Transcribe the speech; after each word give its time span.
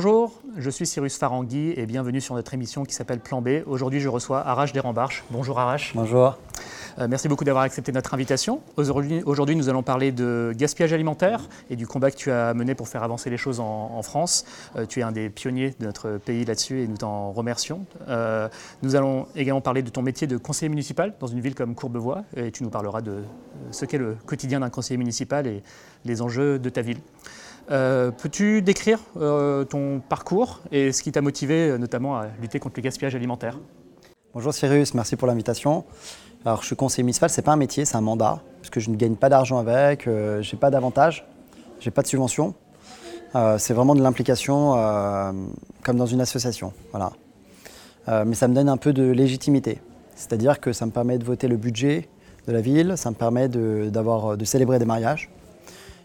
Bonjour, 0.00 0.40
je 0.56 0.70
suis 0.70 0.86
Cyrus 0.86 1.18
Farangui 1.18 1.72
et 1.76 1.84
bienvenue 1.84 2.20
sur 2.20 2.36
notre 2.36 2.54
émission 2.54 2.84
qui 2.84 2.94
s'appelle 2.94 3.18
Plan 3.18 3.42
B. 3.42 3.64
Aujourd'hui, 3.66 3.98
je 3.98 4.08
reçois 4.08 4.46
Arash 4.46 4.72
Derambarche. 4.72 5.24
Bonjour 5.32 5.58
Arash. 5.58 5.90
Bonjour. 5.96 6.38
Euh, 7.00 7.08
merci 7.10 7.26
beaucoup 7.26 7.42
d'avoir 7.42 7.64
accepté 7.64 7.90
notre 7.90 8.14
invitation. 8.14 8.60
Aujourd'hui, 8.76 9.56
nous 9.56 9.68
allons 9.68 9.82
parler 9.82 10.12
de 10.12 10.52
gaspillage 10.56 10.92
alimentaire 10.92 11.48
et 11.68 11.74
du 11.74 11.88
combat 11.88 12.12
que 12.12 12.16
tu 12.16 12.30
as 12.30 12.54
mené 12.54 12.76
pour 12.76 12.86
faire 12.86 13.02
avancer 13.02 13.28
les 13.28 13.36
choses 13.36 13.58
en, 13.58 14.00
France. 14.02 14.44
Euh, 14.76 14.86
tu 14.86 15.00
es 15.00 15.02
un 15.02 15.10
des 15.10 15.30
pionniers 15.30 15.74
de 15.80 15.86
notre 15.86 16.18
pays 16.18 16.44
là-dessus 16.44 16.82
et 16.82 16.86
nous 16.86 16.98
t'en 16.98 17.32
remercions. 17.32 17.84
Euh, 18.06 18.48
nous 18.84 18.94
allons 18.94 19.26
également 19.34 19.60
parler 19.60 19.82
de 19.82 19.90
ton 19.90 20.02
métier 20.02 20.28
de 20.28 20.36
conseiller 20.36 20.68
municipal 20.68 21.14
dans 21.18 21.26
une 21.26 21.40
ville 21.40 21.56
comme 21.56 21.74
Courbevoie 21.74 22.22
et 22.36 22.52
tu 22.52 22.62
nous 22.62 22.70
parleras 22.70 23.00
de 23.00 23.24
ce 23.72 23.84
qu'est 23.84 23.98
le 23.98 24.16
quotidien 24.26 24.60
d'un 24.60 24.70
conseiller 24.70 24.98
municipal 24.98 25.48
et 25.48 25.64
les 26.04 26.22
enjeux 26.22 26.60
de 26.60 26.70
ta 26.70 26.82
ville. 26.82 27.00
Peux-tu 27.68 28.62
décrire 28.62 28.98
ton 29.14 30.00
parcours 30.08 30.60
et 30.72 30.92
ce 30.92 31.02
qui 31.02 31.12
t'a 31.12 31.20
motivé 31.20 31.76
notamment 31.78 32.16
à 32.16 32.26
lutter 32.40 32.58
contre 32.58 32.76
le 32.76 32.82
gaspillage 32.82 33.14
alimentaire? 33.14 33.58
Bonjour 34.34 34.54
Cyrus, 34.54 34.94
merci 34.94 35.16
pour 35.16 35.26
l'invitation. 35.26 35.84
Alors, 36.44 36.60
je 36.62 36.66
suis 36.66 36.76
conseiller 36.76 37.02
municipal, 37.02 37.28
c'est 37.30 37.42
pas 37.42 37.52
un 37.52 37.56
métier, 37.56 37.84
c'est 37.84 37.96
un 37.96 38.00
mandat, 38.00 38.40
parce 38.60 38.70
que 38.70 38.78
je 38.78 38.90
ne 38.90 38.96
gagne 38.96 39.16
pas 39.16 39.28
d'argent 39.28 39.58
avec, 39.58 40.06
euh, 40.06 40.40
j'ai 40.42 40.56
pas 40.56 40.70
d'avantage, 40.70 41.26
j'ai 41.80 41.90
pas 41.90 42.02
de 42.02 42.06
subvention. 42.06 42.54
Euh, 43.34 43.58
c'est 43.58 43.74
vraiment 43.74 43.94
de 43.94 44.02
l'implication 44.02 44.74
euh, 44.76 45.32
comme 45.82 45.96
dans 45.96 46.06
une 46.06 46.20
association. 46.20 46.72
Voilà. 46.92 47.12
mais 48.24 48.34
ça 48.34 48.48
me 48.48 48.54
donne 48.54 48.68
un 48.68 48.76
peu 48.76 48.92
de 48.92 49.10
légitimité. 49.10 49.80
C'est-à-dire 50.14 50.60
que 50.60 50.72
ça 50.72 50.86
me 50.86 50.90
permet 50.90 51.18
de 51.18 51.24
voter 51.24 51.48
le 51.48 51.56
budget 51.56 52.08
de 52.46 52.52
la 52.52 52.60
ville, 52.60 52.94
ça 52.96 53.10
me 53.10 53.14
permet 53.14 53.48
de 53.48 53.90
célébrer 54.44 54.78
des 54.78 54.86
mariages 54.86 55.30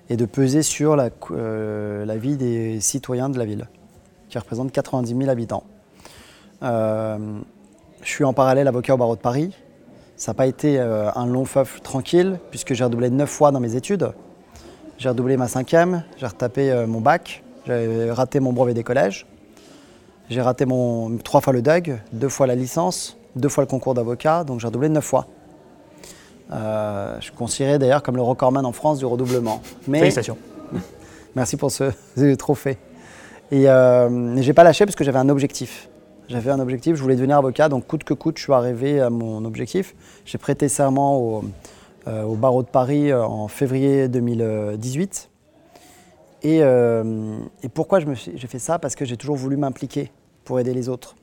et 0.10 0.18
de 0.18 0.26
peser 0.26 0.64
sur 0.64 0.96
la, 0.96 1.10
la, 1.30 2.18
vie 2.18 2.38
des 2.38 2.80
citoyens 2.82 3.30
de 3.30 3.38
la 3.38 3.46
ville, 3.46 3.68
qui 4.30 4.38
représente 4.38 4.72
90 4.72 5.16
000 5.16 5.30
habitants. 5.30 5.64
je 6.62 7.20
suis 8.02 8.24
en 8.24 8.34
parallèle 8.34 8.68
avocat 8.68 8.96
au 8.96 8.98
barreau 8.98 9.16
de 9.16 9.22
Paris, 9.22 9.54
ça 10.16 10.32
n'a 10.32 10.36
pas 10.36 10.46
été 10.46 10.80
euh, 10.80 11.12
un 11.16 11.26
long 11.26 11.46
feuf 11.46 11.82
tranquille, 11.82 12.40
puisque 12.50 12.74
j'ai 12.74 12.84
redoublé 12.84 13.10
neuf 13.10 13.30
fois 13.30 13.52
dans 13.52 13.60
mes 13.60 13.76
études. 13.76 14.12
J'ai 14.98 15.10
redoublé 15.10 15.38
ma 15.38 15.48
cinquième, 15.48 16.04
j'ai 16.18 16.28
retapé 16.28 16.72
euh, 16.72 16.88
mon 16.88 17.02
bac, 17.02 17.44
j'ai 17.66 18.12
raté 18.12 18.40
mon 18.40 18.54
brevet 18.54 18.74
des 18.74 18.84
collèges, 18.84 19.26
j'ai 20.30 20.42
raté 20.42 20.66
mon, 20.66 21.18
trois 21.18 21.42
fois 21.42 21.52
le 21.52 21.62
DUG, 21.62 22.00
deux 22.14 22.30
fois 22.30 22.48
la 22.48 22.56
licence, 22.56 23.18
deux 23.36 23.50
fois 23.50 23.64
le 23.64 23.68
concours 23.68 23.96
d'avocat, 23.96 24.44
donc 24.44 24.60
j'ai 24.60 24.68
redoublé 24.68 24.90
neuf 24.90 25.04
fois. 25.04 25.28
Euh, 26.54 27.16
je 27.20 27.26
suis 27.26 27.34
considéré 27.34 27.80
d'ailleurs 27.80 28.04
comme 28.04 28.16
le 28.16 28.22
recordman 28.22 28.66
en 28.66 28.72
France 28.72 29.00
du 29.00 29.06
redoublement. 29.06 29.62
Félicitations. 29.90 30.38
Merci 31.36 31.58
pour 31.58 31.72
ce, 31.72 32.36
trophée. 32.36 32.78
Et 33.52 33.70
euh, 33.70 34.42
j'ai 34.42 34.54
pas 34.54 34.64
lâché 34.64 34.86
parce 34.86 34.96
que 34.96 35.04
j'avais 35.04 35.20
un 35.20 35.30
objectif. 35.30 35.90
J'avais 36.30 36.52
un 36.52 36.60
objectif, 36.60 36.96
je 36.96 37.02
voulais 37.02 37.16
devenir 37.16 37.38
avocat, 37.38 37.68
donc 37.68 37.86
coûte 37.86 38.04
que 38.04 38.14
coûte, 38.14 38.38
je 38.38 38.44
suis 38.44 38.54
arrivé 38.54 39.02
à 39.02 39.10
mon 39.10 39.44
objectif. 39.44 39.94
J'ai 40.26 40.38
prêté 40.38 40.70
serment 40.70 41.18
au, 41.18 41.44
euh, 42.08 42.36
barreau 42.36 42.64
de 42.64 42.68
Paris 42.68 43.12
euh, 43.12 43.24
en 43.24 43.48
février 43.48 44.08
2018. 44.08 45.30
Euh, 46.46 47.38
et, 47.62 47.70
pourquoi 47.70 48.00
j'ai 48.00 48.48
fait 48.48 48.60
ça? 48.60 48.80
Parce 48.80 48.96
que 48.96 49.06
j'ai 49.06 49.16
toujours 49.16 49.36
voulu 49.36 49.58
m'impliquer 49.58 50.12
pour 50.44 50.60
aider 50.60 50.74
les 50.74 50.90
autres. 50.90 51.16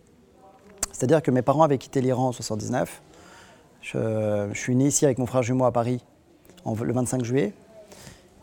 C'est-à-dire 0.92 1.23
que 1.23 1.31
mes 1.31 1.42
parents 1.42 1.62
avaient 1.62 1.78
quitté 1.78 2.01
l'Iran 2.01 2.28
en 2.28 2.33
79. 2.33 3.03
Je, 3.83 4.50
suis 4.55 4.77
né 4.77 4.86
ici 4.86 5.05
avec 5.05 5.19
mon 5.19 5.27
frère 5.27 5.42
jumeau 5.42 5.64
à 5.64 5.73
Paris 5.73 6.05
le 6.67 6.92
25 6.92 7.25
juillet. 7.25 7.55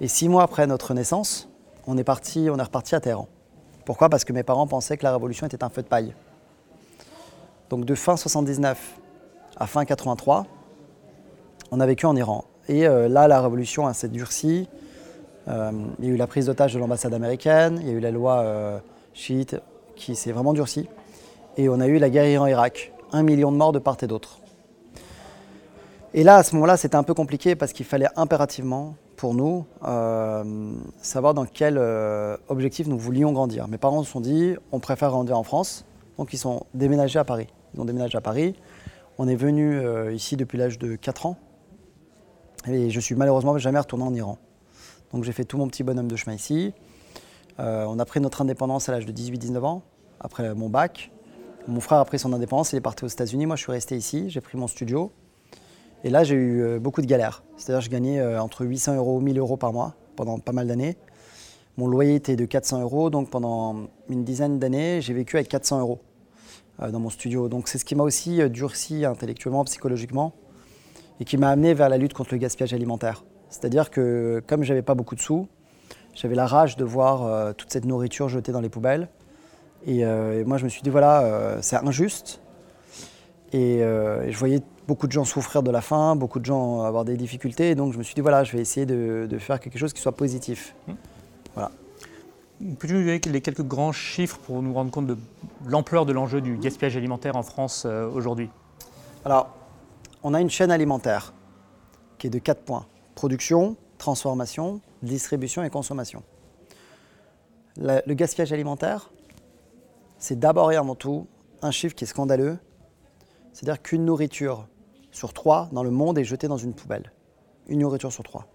Et 0.02 0.07
six 0.07 0.30
mois 0.30 0.43
après 0.43 0.67
notre 0.67 0.93
naissance, 0.93 1.49
on 1.85 1.97
est, 1.97 2.03
parti, 2.03 2.49
on 2.52 2.58
est 2.58 2.64
reparti 2.64 2.95
à 2.95 2.99
Téhéran. 2.99 3.27
Pourquoi? 3.86 4.09
Parce 4.09 4.23
que 4.23 4.33
mes 4.33 4.43
parents 4.43 4.67
pensaient 4.67 4.98
que 4.98 5.03
la 5.03 5.14
révolution 5.14 5.48
était 5.48 5.64
un 5.64 5.70
feu 5.70 5.81
de 5.81 5.87
paille. 5.87 6.14
Donc 7.70 7.86
de 7.86 7.95
fin 7.95 8.17
79 8.17 8.99
à 9.58 9.67
fin 9.67 9.86
83, 9.86 10.45
on 11.71 11.80
a 11.80 11.86
vécu 11.86 12.05
en 12.05 12.15
Iran. 12.15 12.45
Et 12.67 12.87
euh, 12.87 13.08
là, 13.08 13.27
la 13.27 13.42
révolution 13.42 13.92
s'est 13.93 14.09
durcie. 14.09 14.67
Euh, 15.48 15.71
il 15.99 16.05
y 16.05 16.09
a 16.09 16.14
eu 16.14 16.17
la 16.17 16.27
prise 16.27 16.48
d'otage 16.48 16.73
de 16.73 16.80
l'ambassade 16.80 17.14
américaine, 17.14 17.80
il 17.81 17.87
y 17.87 17.92
a 17.92 17.93
eu 17.93 17.99
la 17.99 18.11
loi 18.11 18.39
euh, 18.39 18.80
chiite 19.14 19.55
qui 19.95 20.15
s'est 20.15 20.31
vraiment 20.31 20.54
durcie. 20.54 20.87
Et 21.55 21.69
on 21.69 21.80
a 21.80 21.87
eu 21.87 21.98
la 21.98 22.09
guerre 22.09 22.27
Iran-Irak. 22.27 22.92
Un 23.14 23.23
million 23.23 23.52
de 23.52 23.58
morts 23.58 23.71
de 23.71 23.80
part 23.80 23.98
et 24.02 24.08
d'autre. 24.08 24.39
Et 26.13 26.23
là, 26.23 26.37
à 26.37 26.43
ce 26.43 26.55
moment-là, 26.55 26.77
c'était 26.77 26.95
un 26.95 27.03
peu 27.03 27.13
compliqué 27.13 27.55
parce 27.55 27.73
qu'il 27.73 27.85
fallait 27.85 28.07
impérativement, 28.15 28.95
pour 29.17 29.33
nous, 29.33 29.65
savoir 31.01 31.33
dans 31.33 31.45
quel 31.45 31.79
objectif 32.49 32.87
nous 32.87 32.99
voulions 32.99 33.31
grandir. 33.31 33.67
Mes 33.67 33.79
parents 33.79 34.03
se 34.03 34.11
sont 34.11 34.21
dit, 34.21 34.55
on 34.71 34.79
préfère 34.79 35.09
grandir 35.09 35.37
en 35.37 35.43
France, 35.43 35.85
donc 36.17 36.33
ils 36.33 36.37
sont 36.37 36.65
déménagés 36.73 37.19
à 37.19 37.23
Paris. 37.23 37.47
Ils 37.73 37.81
ont 37.81 37.85
déménagé 37.85 38.17
à 38.17 38.21
Paris. 38.21 38.55
On 39.17 39.27
est 39.27 39.35
venu 39.35 39.79
euh, 39.79 40.13
ici 40.13 40.37
depuis 40.37 40.57
l'âge 40.57 40.77
de 40.77 40.95
4 40.95 41.25
ans. 41.25 41.37
Et 42.67 42.89
je 42.89 42.99
suis 42.99 43.15
malheureusement 43.15 43.57
jamais 43.57 43.79
retourné 43.79 44.03
en 44.03 44.13
Iran. 44.13 44.37
Donc 45.11 45.23
j'ai 45.23 45.31
fait 45.31 45.45
tout 45.45 45.57
mon 45.57 45.67
petit 45.67 45.83
bonhomme 45.83 46.07
de 46.07 46.15
chemin 46.15 46.35
ici. 46.35 46.73
Euh, 47.59 47.85
on 47.87 47.97
a 47.97 48.05
pris 48.05 48.19
notre 48.19 48.41
indépendance 48.41 48.89
à 48.89 48.91
l'âge 48.91 49.05
de 49.05 49.11
18-19 49.11 49.63
ans, 49.63 49.81
après 50.19 50.53
mon 50.53 50.69
bac. 50.69 51.11
Mon 51.67 51.79
frère 51.79 51.99
a 51.99 52.05
pris 52.05 52.19
son 52.19 52.31
indépendance, 52.33 52.73
il 52.73 52.77
est 52.77 52.81
parti 52.81 53.03
aux 53.05 53.09
États-Unis. 53.09 53.45
Moi, 53.45 53.55
je 53.55 53.63
suis 53.63 53.71
resté 53.71 53.97
ici, 53.97 54.29
j'ai 54.29 54.41
pris 54.41 54.57
mon 54.57 54.67
studio. 54.67 55.11
Et 56.03 56.09
là, 56.09 56.23
j'ai 56.23 56.35
eu 56.35 56.61
euh, 56.61 56.80
beaucoup 56.80 57.02
de 57.02 57.08
galères. 57.08 57.43
C'est-à-dire, 57.58 57.81
je 57.81 57.89
gagnais 57.89 58.23
entre 58.37 58.65
800 58.65 58.95
euros 58.95 59.19
et 59.19 59.23
1000 59.23 59.39
euros 59.39 59.58
par 59.58 59.73
mois 59.73 59.95
pendant 60.15 60.39
pas 60.39 60.52
mal 60.52 60.67
d'années. 60.67 60.97
Mon 61.77 61.87
loyer 61.87 62.15
était 62.15 62.35
de 62.35 62.45
400 62.45 62.81
euros, 62.81 63.09
donc 63.09 63.30
pendant 63.30 63.87
une 64.09 64.23
dizaine 64.23 64.57
d'années, 64.57 64.99
j'ai 65.02 65.13
vécu 65.13 65.36
avec 65.37 65.47
400 65.47 65.80
euros. 65.80 65.99
Euh, 66.80 66.91
dans 66.91 66.99
mon 66.99 67.09
studio. 67.09 67.49
Donc 67.49 67.67
c'est 67.67 67.80
ce 67.80 67.86
qui 67.86 67.95
m'a 67.95 68.03
aussi 68.03 68.39
euh, 68.39 68.49
durci 68.49 69.03
intellectuellement, 69.03 69.63
psychologiquement, 69.63 70.33
et 71.19 71.25
qui 71.25 71.36
m'a 71.36 71.49
amené 71.49 71.73
vers 71.73 71.89
la 71.89 71.97
lutte 71.97 72.13
contre 72.13 72.33
le 72.33 72.37
gaspillage 72.37 72.71
alimentaire. 72.71 73.23
C'est-à-dire 73.49 73.89
que 73.89 74.43
comme 74.45 74.61
j'avais 74.61 74.83
pas 74.83 74.93
beaucoup 74.93 75.15
de 75.15 75.19
sous, 75.19 75.47
j'avais 76.13 76.36
la 76.36 76.45
rage 76.45 76.77
de 76.77 76.86
voir 76.86 77.23
euh, 77.23 77.52
toute 77.53 77.71
cette 77.71 77.86
nourriture 77.86 78.30
jetée 78.30 78.52
dans 78.52 78.61
les 78.61 78.69
poubelles. 78.69 79.09
Et, 79.87 80.03
moi 80.45 80.57
je 80.57 80.65
me 80.65 80.69
suis 80.69 80.83
dit 80.83 80.89
voilà, 80.89 81.57
c'est 81.61 81.77
injuste. 81.77 82.41
Et, 83.53 83.80
je 83.80 84.37
voyais 84.37 84.59
beaucoup 84.87 85.08
de 85.08 85.11
gens 85.11 85.25
souffrir 85.25 85.64
de 85.64 85.71
la 85.71 85.81
faim, 85.81 86.15
beaucoup 86.15 86.39
de 86.39 86.45
gens 86.45 86.81
avoir 86.81 87.05
des 87.05 87.17
difficultés. 87.17 87.71
Et 87.71 87.75
donc 87.75 87.93
je 87.93 87.98
me 87.98 88.03
suis 88.03 88.15
dit 88.15 88.21
voilà, 88.21 88.43
je 88.43 88.53
vais 88.53 88.61
essayer 88.61 88.86
de, 88.86 89.27
de 89.30 89.37
faire 89.37 89.59
quelque 89.59 89.77
chose 89.77 89.93
qui 89.93 90.02
soit 90.02 90.14
positif. 90.15 90.75
Mmh. 90.87 90.93
Voilà. 91.53 91.71
Peux-tu 92.80 92.93
nous 92.93 93.02
donner 93.02 93.20
les 93.20 93.42
quelques 93.42 93.61
grands 93.61 93.92
chiffres 93.92 94.39
pour 94.39 94.61
nous 94.64 94.73
rendre 94.73 94.89
compte 94.89 95.05
de 95.05 95.17
l'ampleur 95.67 96.05
de 96.05 96.14
l'enjeu 96.14 96.42
du 96.42 96.58
gaspillage 96.58 96.98
alimentaire 96.98 97.36
en 97.36 97.43
France 97.43 97.83
euh, 97.86 98.09
aujourd'hui? 98.09 98.49
Alors, 99.25 99.49
on 100.23 100.33
a 100.33 100.42
une 100.42 100.49
chaîne 100.49 100.71
alimentaire 100.71 101.33
qui 102.17 102.27
est 102.27 102.30
de 102.31 102.39
quatre 102.39 102.61
points. 102.61 102.87
Production, 103.14 103.75
transformation, 103.99 104.81
distribution 105.04 105.64
et 105.64 105.69
consommation. 105.69 106.23
le 107.77 108.14
gaspillage 108.14 108.52
alimentaire, 108.52 109.11
c'est 110.17 110.39
d'abord 110.39 110.71
et 110.71 110.75
avant 110.75 110.95
tout 110.95 111.27
un 111.61 111.69
chiffre 111.69 111.93
qui 111.93 112.05
est 112.05 112.08
scandaleux. 112.08 112.58
C'est-à-dire 113.54 113.81
qu'une 113.81 114.05
nourriture 114.05 114.67
sur 115.17 115.33
trois 115.33 115.67
dans 115.72 115.83
le 115.83 115.89
monde 115.89 116.17
est 116.20 116.23
jetée 116.23 116.48
dans 116.48 116.58
une 116.58 116.73
poubelle. 116.73 117.11
Une 117.67 117.80
nourriture 117.80 118.14
sur 118.14 118.23
trois. 118.23 118.45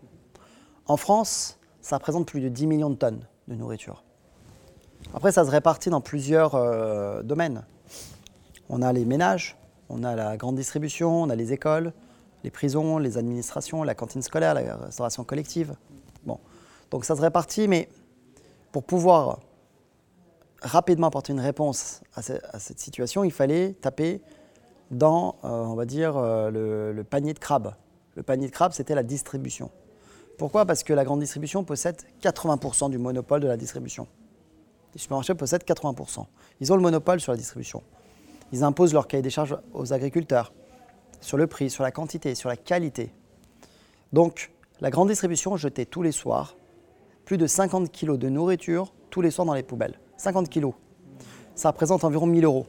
En 0.87 0.97
France, 0.97 1.59
ça 1.81 1.97
représente 1.97 2.27
plus 2.27 2.41
de 2.41 2.49
10 2.49 2.67
millions 2.69 2.91
de 2.91 2.95
tonnes 2.95 3.27
de 3.49 3.57
nourriture. 3.57 4.05
Après, 5.13 5.33
ça 5.33 5.45
se 5.45 5.51
répartit 5.51 5.91
dans 5.91 6.01
plusieurs 6.01 6.55
euh, 6.55 7.23
domaines. 7.23 7.65
On 8.69 8.81
a 8.81 8.93
les 8.93 9.05
ménages, 9.05 9.59
on 9.89 10.05
a 10.05 10.15
la 10.15 10.37
grande 10.37 10.55
distribution, 10.55 11.23
on 11.23 11.31
a 11.31 11.35
les 11.35 11.53
écoles, 11.53 11.93
les 12.45 12.51
prisons, 12.51 12.99
les 12.99 13.19
administrations, 13.19 13.83
la 13.83 13.97
cantine 13.97 14.23
scolaire, 14.23 14.55
la 14.55 14.77
restauration 14.77 15.25
collective. 15.25 15.75
Bon. 16.25 16.39
Donc 16.93 17.05
ça 17.05 17.17
se 17.17 17.21
répartit, 17.21 17.67
mais 17.67 17.89
pour 18.71 18.85
pouvoir 18.85 19.41
rapidement 20.63 21.09
apporter 21.09 21.33
une 21.33 21.41
réponse 21.41 22.03
à, 22.15 22.23
cette 22.23 22.79
situation, 22.79 23.25
il 23.25 23.33
fallait 23.33 23.73
taper 23.73 24.23
dans, 24.93 25.37
euh, 25.45 25.49
on 25.49 25.75
va 25.75 25.87
dire, 25.87 26.17
euh, 26.17 26.93
le, 26.95 27.05
panier 27.05 27.35
de 27.35 27.39
crabes. 27.39 27.75
Le 28.15 28.23
panier 28.23 28.47
de 28.47 28.53
crabes, 28.53 28.73
c'était 28.73 28.95
la 28.95 29.03
distribution. 29.03 29.71
Pourquoi? 30.39 30.67
Parce 30.67 30.85
que 30.85 30.93
la 30.93 31.05
grande 31.05 31.21
distribution 31.21 31.65
possède 31.65 31.97
80% 32.23 32.91
du 32.91 32.99
monopole 32.99 33.41
de 33.41 33.49
la 33.49 33.57
distribution. 33.57 34.07
Les 34.95 35.01
supermarchés 35.01 35.35
possèdent 35.35 35.65
80%. 35.65 36.27
Ils 36.61 36.73
ont 36.73 36.77
le 36.77 36.83
monopole 36.83 37.21
sur 37.21 37.33
la 37.33 37.39
distribution. 37.39 37.83
Ils 38.53 38.63
imposent 38.63 38.93
leur 38.93 39.09
cahier 39.09 39.23
des 39.23 39.31
charges 39.31 39.57
aux 39.73 39.93
agriculteurs 39.95 40.53
sur 41.21 41.39
le 41.39 41.47
prix, 41.47 41.71
sur 41.71 41.83
la 41.83 41.91
quantité, 41.91 42.35
sur 42.35 42.51
la 42.51 42.57
qualité. 42.57 43.15
Donc, 44.13 44.53
la 44.81 44.91
grande 44.91 45.09
distribution 45.09 45.57
jetait 45.57 45.87
tous 45.87 46.03
les 46.03 46.13
soirs 46.13 46.57
plus 47.25 47.39
de 47.39 47.47
50 47.47 47.91
kg 47.91 48.19
de 48.19 48.29
nourriture 48.29 48.93
tous 49.11 49.23
les 49.23 49.31
soirs 49.31 49.47
dans 49.47 49.55
les 49.55 49.63
poubelles. 49.63 49.99
50 50.19 50.51
kg. 50.51 50.73
Ça 51.55 51.71
représente 51.71 52.05
environ 52.05 52.27
1000 52.27 52.45
euros. 52.45 52.67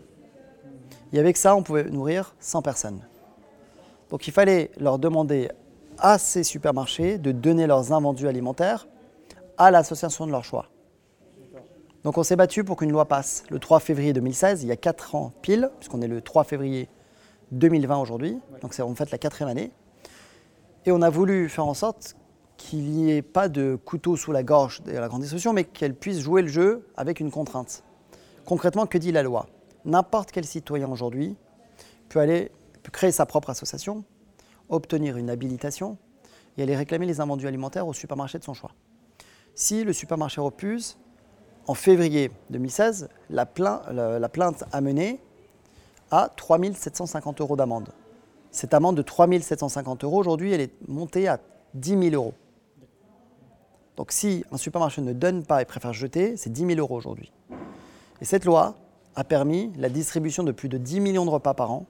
Et 1.13 1.19
avec 1.19 1.38
ça, 1.38 1.56
on 1.56 1.63
pouvait 1.63 1.86
nourrir 1.86 2.36
100 2.39 2.62
personnes. 2.63 3.07
Donc 4.10 4.27
il 4.27 4.33
fallait 4.33 4.71
leur 4.77 5.00
demander 5.00 5.50
à 6.00 6.18
ces 6.18 6.44
supermarchés 6.44 7.19
de 7.19 7.31
donner 7.31 7.68
leurs 7.68 7.94
invendus 7.94 8.27
alimentaires 8.27 8.88
à 9.57 9.71
l'association 9.71 10.25
de 10.25 10.31
leur 10.31 10.44
choix. 10.44 10.68
Donc 12.04 12.18
on 12.18 12.24
s'est 12.24 12.36
battu 12.36 12.63
pour 12.63 12.77
qu'une 12.77 12.92
loi 12.92 13.06
passe 13.06 13.44
le 13.50 13.60
3 13.60 13.80
février 13.80 14.12
2016, 14.12 14.63
il 14.63 14.68
y 14.68 14.71
a 14.71 14.75
4 14.75 15.15
ans 15.15 15.31
pile, 15.42 15.69
puisqu'on 15.80 16.01
est 16.01 16.07
le 16.07 16.19
3 16.19 16.44
février 16.44 16.89
2020 17.51 17.98
aujourd'hui, 17.98 18.38
donc 18.62 18.74
c'est 18.74 18.81
en 18.81 18.94
fait 18.95 19.10
la 19.12 19.18
quatrième 19.18 19.50
année. 19.50 19.71
Et 20.86 20.92
on 20.92 21.01
a 21.01 21.10
voulu 21.10 21.48
faire 21.48 21.65
en 21.65 21.74
sorte 21.74 22.15
qu'il 22.57 22.83
n'y 22.92 23.12
ait 23.12 23.21
pas 23.21 23.48
de 23.48 23.77
couteau 23.86 24.18
sous 24.18 24.31
la 24.31 24.44
gorge 24.44 24.81
de 24.81 24.92
la 24.92 25.07
grande 25.07 25.21
distribution, 25.21 25.54
mais 25.54 25.63
qu'elle 25.63 25.95
puisse 25.95 26.19
jouer 26.19 26.42
le 26.42 26.50
jeu 26.50 26.86
avec 26.98 27.19
une 27.19 27.31
contrainte. 27.31 27.83
Concrètement, 28.45 28.86
que 28.86 28.98
dit 28.98 29.12
la 29.12 29.24
loi? 29.24 29.48
N'importe 29.85 30.31
quel 30.31 30.45
citoyen 30.45 30.89
aujourd'hui 30.89 31.35
peut 32.09 32.19
aller 32.19 32.51
créer 32.91 33.12
sa 33.12 33.25
propre 33.25 33.50
association, 33.50 34.03
obtenir 34.69 35.18
une 35.18 35.30
habilitation 35.30 35.97
et 36.57 36.63
aller 36.63 36.75
réclamer 36.75 37.06
les 37.06 37.19
invendus 37.19 37.47
alimentaires 37.47 37.88
au 37.88 37.94
supermarché 37.94 38.39
de 38.39 38.44
son 38.44 38.53
choix. 38.53 38.71
Si 39.56 39.83
le 39.83 39.94
supermarché 39.94 40.41
refuse, 40.41 40.97
en 41.68 41.74
février 41.74 42.31
2016, 42.50 43.09
la, 43.30 43.45
plainte, 43.45 44.63
a 44.71 44.81
mené 44.81 45.19
à 46.12 46.29
3 46.36 46.59
750 46.74 47.41
euros 47.41 47.56
d'amende. 47.56 47.89
Cette 48.51 48.74
amende 48.74 48.97
de 48.97 49.01
3 49.01 49.27
750 49.39 50.03
euros, 50.03 50.19
aujourd'hui, 50.19 50.51
elle 50.51 50.62
est 50.62 50.74
montée 50.88 51.27
à 51.27 51.39
10 51.74 52.09
000 52.09 52.15
euros. 52.15 52.33
Donc 53.95 54.12
si 54.12 54.44
un 54.51 54.57
supermarché 54.57 55.01
ne 55.01 55.13
donne 55.13 55.45
pas 55.45 55.62
et 55.62 55.65
préfère 55.65 55.94
jeter, 55.94 56.36
c'est 56.38 56.51
10 56.51 56.68
000 56.68 56.79
euros 56.79 56.95
aujourd'hui. 56.95 57.31
Et 58.21 58.25
cette 58.25 58.45
loi 58.45 58.75
a 59.15 59.24
permis 59.24 59.71
la 59.77 59.89
distribution 59.89 60.44
de 60.44 60.51
plus 60.51 60.69
de 60.69 60.77
10 60.77 61.00
millions 61.00 61.25
de 61.25 61.30
repas 61.30 61.54
par 61.54 61.71
an, 61.71 61.86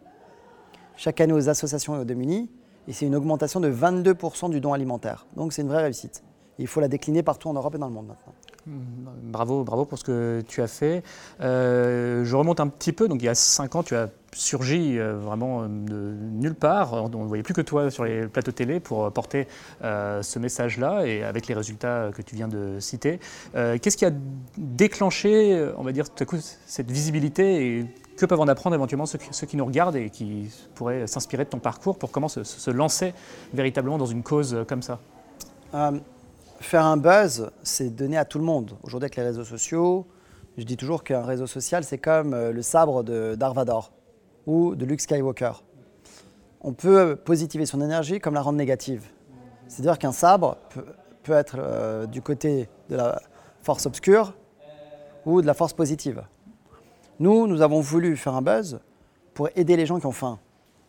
chaque 0.96 1.22
année 1.22 1.34
aux 1.34 1.50
associations 1.50 1.96
et 1.96 2.00
aux 2.00 2.06
démunis, 2.06 2.50
et 2.88 2.94
c'est 2.94 3.06
une 3.06 3.16
augmentation 3.16 3.60
de 3.60 3.72
22% 3.72 4.50
du 4.50 4.60
don 4.60 4.74
alimentaire. 4.74 5.25
Donc 5.36 5.54
c'est 5.54 5.62
une 5.62 5.70
vraie 5.70 5.84
réussite. 5.84 6.24
il 6.60 6.68
faut 6.68 6.81
la 6.81 6.88
décliner 6.88 7.24
partout 7.24 7.50
en 7.50 7.54
Europe 7.54 7.75
et 7.75 7.78
dans 7.78 7.88
le 7.88 7.94
monde 7.94 8.08
maintenant. 8.08 8.34
Bravo, 8.66 9.64
bravo 9.64 9.86
pour 9.86 9.98
ce 9.98 10.04
que 10.04 10.42
tu 10.48 10.62
as 10.62 10.68
fait. 10.68 11.04
Euh, 11.42 12.24
je 12.24 12.36
remonte 12.36 12.60
un 12.60 12.68
petit 12.68 12.94
peu, 12.94 13.08
donc 13.08 13.22
il 13.22 13.25
y 13.25 13.30
a 13.30 13.36
5 13.36 13.75
ans, 13.75 13.84
tu 13.84 13.96
as 13.96 14.10
surgi 14.36 14.98
euh, 14.98 15.18
vraiment 15.18 15.64
de 15.64 16.14
nulle 16.34 16.56
part. 16.56 16.94
On 16.94 17.10
ne 17.10 17.28
voyait 17.28 17.44
plus 17.44 17.54
que 17.54 17.62
toi 17.62 17.90
sur 17.92 18.04
les 18.04 18.28
plateaux 18.28 18.52
télé 18.52 18.80
pour 18.80 19.12
porter 19.12 19.48
euh, 19.84 20.22
ce 20.22 20.40
message-là 20.40 21.06
et 21.06 21.24
avec 21.24 21.48
les 21.48 21.54
résultats 21.54 22.12
que 22.14 22.22
tu 22.22 22.36
viens 22.36 22.48
de 22.48 22.80
citer. 22.80 23.20
Qu'est-ce 23.54 23.98
qui 23.98 24.06
a 24.06 24.12
déclenché, 24.58 25.70
on 25.78 25.84
va 25.84 25.92
dire, 25.92 26.06
cette 26.66 26.92
visibilité 26.92 27.68
et 27.68 27.86
que 28.18 28.26
peuvent 28.26 28.40
en 28.40 28.48
apprendre 28.48 28.76
éventuellement 28.76 29.06
ceux, 29.06 29.48
qui 29.48 29.58
nous 29.58 29.66
regardent 29.66 29.96
et 29.96 30.10
qui 30.10 30.50
pourraient 30.76 31.08
s'inspirer 31.08 31.46
de 31.46 31.50
ton 31.50 31.60
parcours 31.60 31.98
pour 31.98 32.12
comment 32.12 32.28
se, 32.28 32.72
lancer 32.72 33.14
véritablement 33.54 33.98
dans 33.98 34.06
une 34.06 34.24
cause 34.24 34.58
comme 34.68 34.82
ça? 34.82 35.00
Faire 36.64 36.86
un 36.86 36.98
buzz, 36.98 37.52
c'est 37.62 37.94
donner 37.94 38.18
à 38.18 38.24
tout 38.24 38.40
le 38.40 38.46
monde. 38.46 38.78
Aujourd'hui, 38.84 39.06
avec 39.06 39.18
les 39.18 39.24
réseaux 39.24 39.44
sociaux, 39.44 40.08
je 40.58 40.64
dis 40.64 40.78
toujours 40.78 41.04
qu'un 41.04 41.22
réseau 41.22 41.46
social, 41.46 41.84
c'est 41.84 41.98
comme 41.98 42.34
euh, 42.34 42.52
le 42.52 42.62
sabre 42.62 43.04
de 43.04 43.36
Darvador 43.36 43.92
ou 44.45 44.75
de 44.75 44.86
Luke 44.86 45.01
Skywalker. 45.01 45.63
On 46.62 46.74
peut 46.74 47.16
positiver 47.16 47.66
son 47.66 47.81
énergie 47.81 48.19
comme 48.19 48.34
la 48.34 48.42
rendre 48.42 48.57
négative. 48.57 49.06
C'est-à-dire 49.68 49.98
qu'un 49.98 50.12
sabre 50.12 50.57
peut, 51.24 51.34
être 51.34 51.56
euh, 51.57 52.06
du 52.06 52.22
côté 52.22 52.69
de 52.90 52.95
la 52.95 53.22
force 53.62 53.86
obscure 53.86 54.34
ou 55.25 55.42
de 55.42 55.48
la 55.48 55.54
force 55.54 55.74
positive. 55.74 56.24
Nous, 57.19 57.48
nous 57.48 57.62
avons 57.62 57.80
voulu 57.80 58.18
faire 58.18 58.36
un 58.36 58.42
buzz 58.42 58.80
pour 59.34 59.50
aider 59.56 59.78
les 59.78 59.86
gens 59.86 60.00
qui 60.00 60.06
ont 60.06 60.12
faim. 60.12 60.40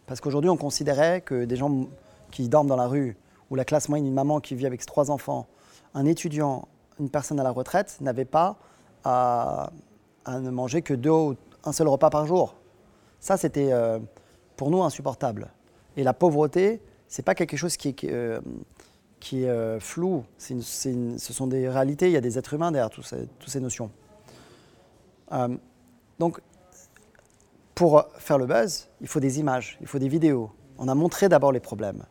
Parce 0.06 0.20
qu'aujourd'hui, 0.20 0.50
on 0.50 0.56
considérait 0.56 1.20
que 1.20 1.44
des 1.44 1.56
gens 1.56 1.86
qui 2.30 2.48
dorment 2.48 2.68
dans 2.68 2.76
la 2.76 2.86
rue, 2.86 3.16
ou 3.50 3.54
la 3.54 3.64
classe 3.64 3.88
moyenne, 3.88 4.06
une 4.06 4.14
maman 4.14 4.40
qui 4.40 4.54
vit 4.54 4.66
avec 4.66 4.84
trois 4.84 5.10
enfants, 5.10 5.46
un 5.94 6.04
étudiant, 6.06 6.68
une 6.98 7.08
personne 7.08 7.38
à 7.40 7.42
la 7.42 7.50
retraite 7.50 7.98
n'avait 8.00 8.24
pas 8.24 8.56
à, 9.04 9.70
ne 10.28 10.50
manger 10.50 10.82
que 10.82 10.94
deux 10.94 11.10
ou 11.10 11.36
un 11.64 11.72
seul 11.72 11.88
repas 11.88 12.10
par 12.10 12.26
jour. 12.26 12.54
Ça, 13.24 13.38
c'était 13.38 13.72
euh, 13.72 13.98
pour 14.54 14.70
nous 14.70 14.82
insupportable. 14.82 15.50
Et 15.96 16.02
la 16.02 16.12
pauvreté, 16.12 16.82
c'est 17.08 17.22
pas 17.22 17.34
quelque 17.34 17.56
chose 17.56 17.78
qui 17.78 17.88
est, 17.88 18.04
euh, 18.04 18.38
euh, 19.32 19.80
flou. 19.80 20.26
ce 20.36 21.32
sont 21.32 21.46
des 21.46 21.66
réalités. 21.66 22.08
Il 22.08 22.12
y 22.12 22.18
a 22.18 22.20
des 22.20 22.36
êtres 22.36 22.52
humains 22.52 22.70
derrière 22.70 22.90
toutes 22.90 23.06
ces, 23.46 23.60
notions. 23.60 23.90
donc, 26.18 26.42
pour 27.74 28.04
faire 28.18 28.36
le 28.36 28.44
buzz, 28.44 28.88
il 29.00 29.08
faut 29.08 29.20
des 29.20 29.40
images, 29.40 29.78
il 29.80 29.86
faut 29.86 29.98
des 29.98 30.08
vidéos. 30.08 30.50
On 30.76 30.86
a 30.88 30.94
montré 30.94 31.30
d'abord 31.30 31.50
les 31.50 31.60
problèmes. 31.60 32.04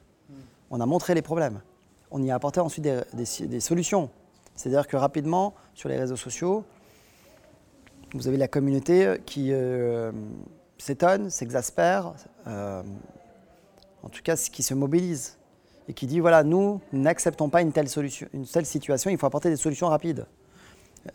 On 0.72 0.82
a 0.82 0.88
montré 0.88 1.14
les 1.14 1.22
problèmes 1.22 1.62
on 2.10 2.22
y 2.22 2.30
a 2.30 2.36
apporté 2.36 2.60
ensuite 2.60 2.88
des, 3.14 3.60
solutions. 3.60 4.12
C'est-à-dire 4.56 4.88
que 4.88 4.96
rapidement, 4.96 5.56
sur 5.74 5.90
les 5.90 5.98
réseaux 5.98 6.16
sociaux, 6.16 6.64
vous 8.14 8.28
avez 8.28 8.38
la 8.38 8.48
communauté 8.48 9.16
qui 9.26 9.52
s'étonne, 10.84 11.30
s'exaspère, 11.30 12.14
euh, 12.48 12.84
en 14.04 14.10
tout 14.10 14.22
cas 14.22 14.36
qui 14.36 14.64
se 14.64 14.74
mobilise 14.74 15.38
et 15.88 15.94
qui 15.94 16.08
dit 16.08 16.20
voilà, 16.20 16.44
nous 16.44 16.82
n'acceptons 16.92 17.50
pas 17.50 17.62
une 17.62 17.72
telle, 17.72 17.90
solution, 17.90 18.28
une 18.34 18.46
telle 18.46 18.66
situation, 18.66 19.10
il 19.10 19.18
faut 19.18 19.26
apporter 19.26 19.50
des 19.50 19.58
solutions 19.58 19.88
rapides. 19.88 20.26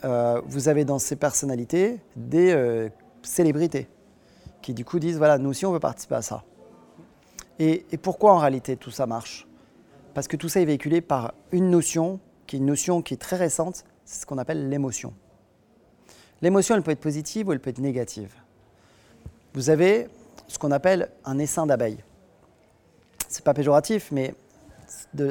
Euh, 0.05 0.41
vous 0.47 0.69
avez 0.69 0.85
dans 0.85 0.99
ces 0.99 1.17
personnalités 1.17 2.01
des 2.17 2.91
célébrités 3.23 3.89
qui 4.61 4.75
du 4.75 4.85
coup 4.85 4.99
disent 4.99 5.19
voilà, 5.19 5.39
nous 5.39 5.51
aussi 5.51 5.67
on 5.67 5.73
veut 5.73 5.81
participer 5.81 6.17
à 6.17 6.23
ça. 6.23 6.45
et 7.59 7.85
pourquoi 8.03 8.33
en 8.33 8.39
réalité 8.39 8.77
tout 8.77 8.91
ça 8.91 9.07
marche? 9.07 9.47
Parce 10.15 10.29
que 10.29 10.37
tout 10.37 10.49
ça 10.49 10.61
est 10.61 10.65
véhiculé 10.65 11.01
par 11.01 11.35
une 11.53 11.71
notion, 11.71 12.21
qui 12.47 12.57
est 12.57 12.59
une 12.59 12.67
notion 12.67 13.03
qui 13.03 13.15
est 13.15 13.19
très 13.19 13.37
récente, 13.37 13.85
c'est 14.05 14.23
ce 14.23 14.27
qu'on 14.27 14.39
appelle 14.39 14.69
l'émotion. 14.69 15.15
L'émotion, 16.41 16.75
elle 16.75 16.83
peut 16.83 16.93
être 16.93 17.01
positive 17.01 17.49
ou 17.49 17.53
elle 17.53 17.61
peut 17.61 17.71
être 17.71 17.79
négative. 17.79 18.35
Vous 19.55 19.71
avez 19.71 20.09
ce 20.47 20.59
qu'on 20.59 20.71
appelle 20.71 21.11
un 21.25 21.39
essaim 21.39 21.67
d'abeilles. 21.67 22.05
C'est 23.29 23.45
pas 23.45 23.55
péjoratif, 23.55 24.11
mais 24.13 24.35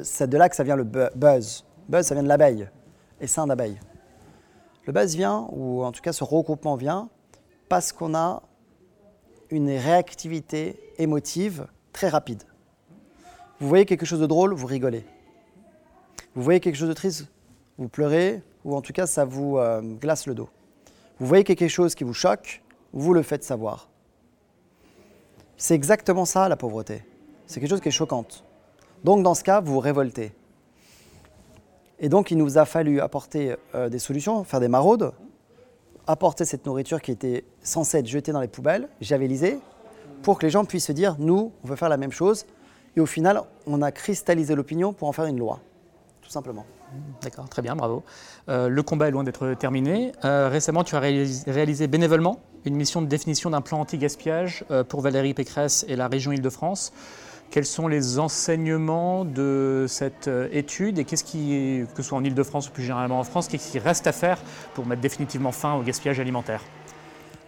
c'est 0.04 0.30
de 0.30 0.38
là 0.38 0.50
que 0.50 0.56
ça 0.56 0.64
vient 0.64 0.76
le 0.76 0.84
buzz. 0.84 1.66
Buzz, 1.90 2.06
ça 2.06 2.16
vient 2.16 2.24
de 2.24 2.28
l'abeille, 2.28 2.70
essaim 3.22 3.48
d'abeilles. 3.48 3.80
Le 4.86 4.94
buzz 4.94 5.16
vient, 5.16 5.48
ou 5.52 5.84
en 5.84 5.92
tout 5.92 6.02
cas 6.02 6.14
ce 6.14 6.24
regroupement 6.24 6.76
vient, 6.76 7.10
parce 7.70 7.92
qu'on 7.92 8.16
a 8.16 8.44
une 9.50 9.70
réactivité 9.70 10.80
émotive 10.98 11.68
très 11.94 12.10
rapide. 12.10 12.44
Vous 13.60 13.68
voyez 13.68 13.86
quelque 13.86 14.06
chose 14.06 14.20
de 14.20 14.26
drôle, 14.28 14.54
vous 14.54 14.68
rigolez. 14.68 15.06
Vous 16.36 16.44
voyez 16.44 16.60
quelque 16.60 16.76
chose 16.76 16.90
de 16.90 16.94
triste, 16.94 17.28
vous 17.78 17.90
pleurez, 17.90 18.44
ou 18.64 18.76
en 18.76 18.82
tout 18.82 18.94
cas 18.94 19.08
ça 19.08 19.26
vous 19.26 19.58
euh, 19.58 19.82
glace 19.82 20.28
le 20.28 20.36
dos. 20.36 20.50
Vous 21.20 21.26
voyez 21.26 21.44
quelque 21.44 21.68
chose 21.68 21.96
qui 21.96 22.04
vous 22.04 22.14
choque, 22.14 22.62
vous 22.94 23.14
le 23.14 23.24
faites 23.24 23.44
savoir. 23.44 23.90
C'est 25.58 25.74
exactement 25.74 26.26
ça 26.26 26.48
la 26.48 26.56
pauvreté. 26.56 27.04
C'est 27.48 27.60
quelque 27.60 27.70
chose 27.70 27.82
qui 27.82 27.90
est 27.90 27.92
choquante. 27.92 28.44
Donc 29.04 29.24
dans 29.24 29.34
ce 29.34 29.44
cas, 29.44 29.60
vous 29.60 29.80
révoltez. 29.80 30.32
Et 32.00 32.10
donc 32.10 32.30
il 32.30 32.38
nous 32.38 32.58
a 32.58 32.66
fallu 32.66 33.02
apporter 33.02 33.56
euh, 33.74 33.90
des 33.90 34.00
solutions, 34.00 34.44
faire 34.44 34.60
des 34.60 34.68
maraudes, 34.68 35.14
apporter 36.06 36.46
cette 36.46 36.66
nourriture 36.66 37.02
qui 37.02 37.12
était 37.12 37.44
censée 37.62 37.98
être 37.98 38.08
jetée 38.08 38.32
dans 38.32 38.40
les 38.40 38.48
poubelles, 38.48 38.88
javelisée, 39.02 39.60
pour 40.22 40.38
que 40.38 40.46
les 40.46 40.50
gens 40.52 40.64
puissent 40.64 40.86
se 40.86 40.92
dire, 40.92 41.16
nous, 41.20 41.52
on 41.64 41.68
veut 41.68 41.76
faire 41.76 41.90
la 41.90 41.98
même 41.98 42.12
chose, 42.12 42.46
et 42.96 43.02
au 43.02 43.06
final, 43.06 43.42
on 43.66 43.82
a 43.82 43.92
cristallisé 43.92 44.56
l'opinion 44.56 44.94
pour 44.94 45.08
en 45.08 45.12
faire 45.12 45.26
une 45.26 45.38
loi, 45.38 45.60
tout 46.22 46.30
simplement. 46.30 46.66
D'accord, 47.22 47.50
très 47.50 47.62
bien, 47.62 47.76
bravo. 47.76 48.04
Euh, 48.50 48.70
le 48.70 48.84
combat 48.84 49.10
est 49.10 49.12
loin 49.12 49.24
d'être 49.24 49.54
terminé. 49.56 50.14
Euh, 50.24 50.48
récemment, 50.50 50.84
tu 50.84 50.96
as 50.96 51.00
réalisé, 51.00 51.88
bénévolement 51.88 52.40
une 52.68 52.76
mission 52.76 53.02
de 53.02 53.08
définition 53.08 53.50
d'un 53.50 53.62
plan 53.62 53.80
anti-gaspillage 53.80 54.64
euh, 54.72 54.84
pour 54.84 55.02
Valérie 55.02 55.34
Pécresse 55.34 55.86
et 55.88 55.96
la 55.96 56.08
région 56.08 56.32
Île-de-France. 56.32 56.94
Quels 57.50 57.66
sont 57.66 57.88
les 57.88 58.20
enseignements 58.20 59.24
de 59.24 59.86
cette 59.88 60.30
étude 60.52 61.00
et 61.00 61.06
qu'est-ce 61.06 61.24
qui, 61.24 61.86
que 61.96 62.04
ce 62.04 62.10
soit 62.10 62.18
en 62.18 62.24
Île-de-France 62.24 62.68
ou 62.68 62.72
plus 62.72 62.84
généralement 62.84 63.20
en 63.20 63.24
France, 63.24 63.48
qu'est-ce 63.48 63.72
qui 63.72 63.80
reste 63.80 64.06
à 64.06 64.12
faire 64.12 64.38
pour 64.74 64.86
mettre 64.86 65.02
définitivement 65.02 65.54
fin 65.54 65.76
au 65.76 65.82
gaspillage 65.82 66.20
alimentaire? 66.20 66.62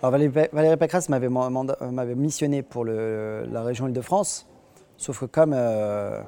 Valérie 0.02 0.78
Pécresse 0.78 1.10
m'avait 1.10 2.16
missionné 2.16 2.64
pour 2.64 2.86
la 2.86 3.62
région 3.62 3.90
Île-de-France 3.90 4.50
Sauf 5.00 5.22
que 5.22 5.26
comme 5.26 5.54
euh, 5.56 6.22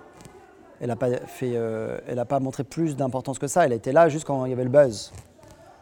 elle 0.80 0.88
n'a 0.88 0.96
pas, 0.96 1.10
euh, 1.44 2.26
pas 2.26 2.40
montré 2.40 2.64
plus 2.64 2.96
d'importance 2.96 3.38
que 3.38 3.48
ça, 3.48 3.66
elle 3.66 3.74
était 3.74 3.92
là 3.92 4.08
juste 4.08 4.26
quand 4.26 4.46
il 4.46 4.50
y 4.50 4.54
avait 4.54 4.64
le 4.64 4.70
buzz. 4.70 5.12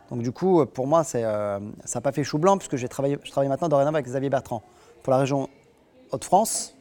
Donc 0.10 0.22
du 0.22 0.32
coup, 0.32 0.66
pour 0.66 0.88
moi, 0.88 1.04
euh, 1.16 1.60
ça 1.86 2.00
n'a 2.00 2.02
pas 2.02 2.12
fait 2.12 2.24
chou 2.24 2.38
blanc 2.38 2.58
puisque 2.58 2.88
travaillé, 2.88 3.18
je 3.24 3.32
travaille 3.32 3.50
maintenant 3.50 3.70
dorénavant 3.70 3.96
avec 3.96 4.06
Xavier 4.06 4.30
Bertrand 4.30 4.64
pour 5.04 5.12
la 5.12 5.20
région 5.20 5.50
Hauts-de-France. 6.12 6.76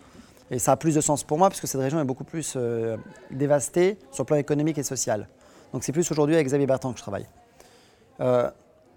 Et 0.50 0.58
ça 0.58 0.72
a 0.72 0.76
plus 0.76 0.94
de 0.94 1.00
sens 1.00 1.24
pour 1.24 1.36
moi 1.36 1.50
puisque 1.50 1.68
cette 1.68 1.80
région 1.80 2.00
est 2.00 2.04
beaucoup 2.04 2.24
plus 2.24 2.56
dévastée 3.30 3.98
sur 4.10 4.22
le 4.22 4.26
plan 4.26 4.36
économique 4.36 4.78
et 4.78 4.82
social. 4.82 5.28
Donc 5.74 5.84
c'est 5.84 5.92
plus 5.92 6.10
aujourd'hui 6.10 6.34
avec 6.34 6.46
Xavier 6.46 6.66
Bertrand 6.66 6.92
que 6.92 6.98
je 6.98 7.02
travaille. 7.02 7.26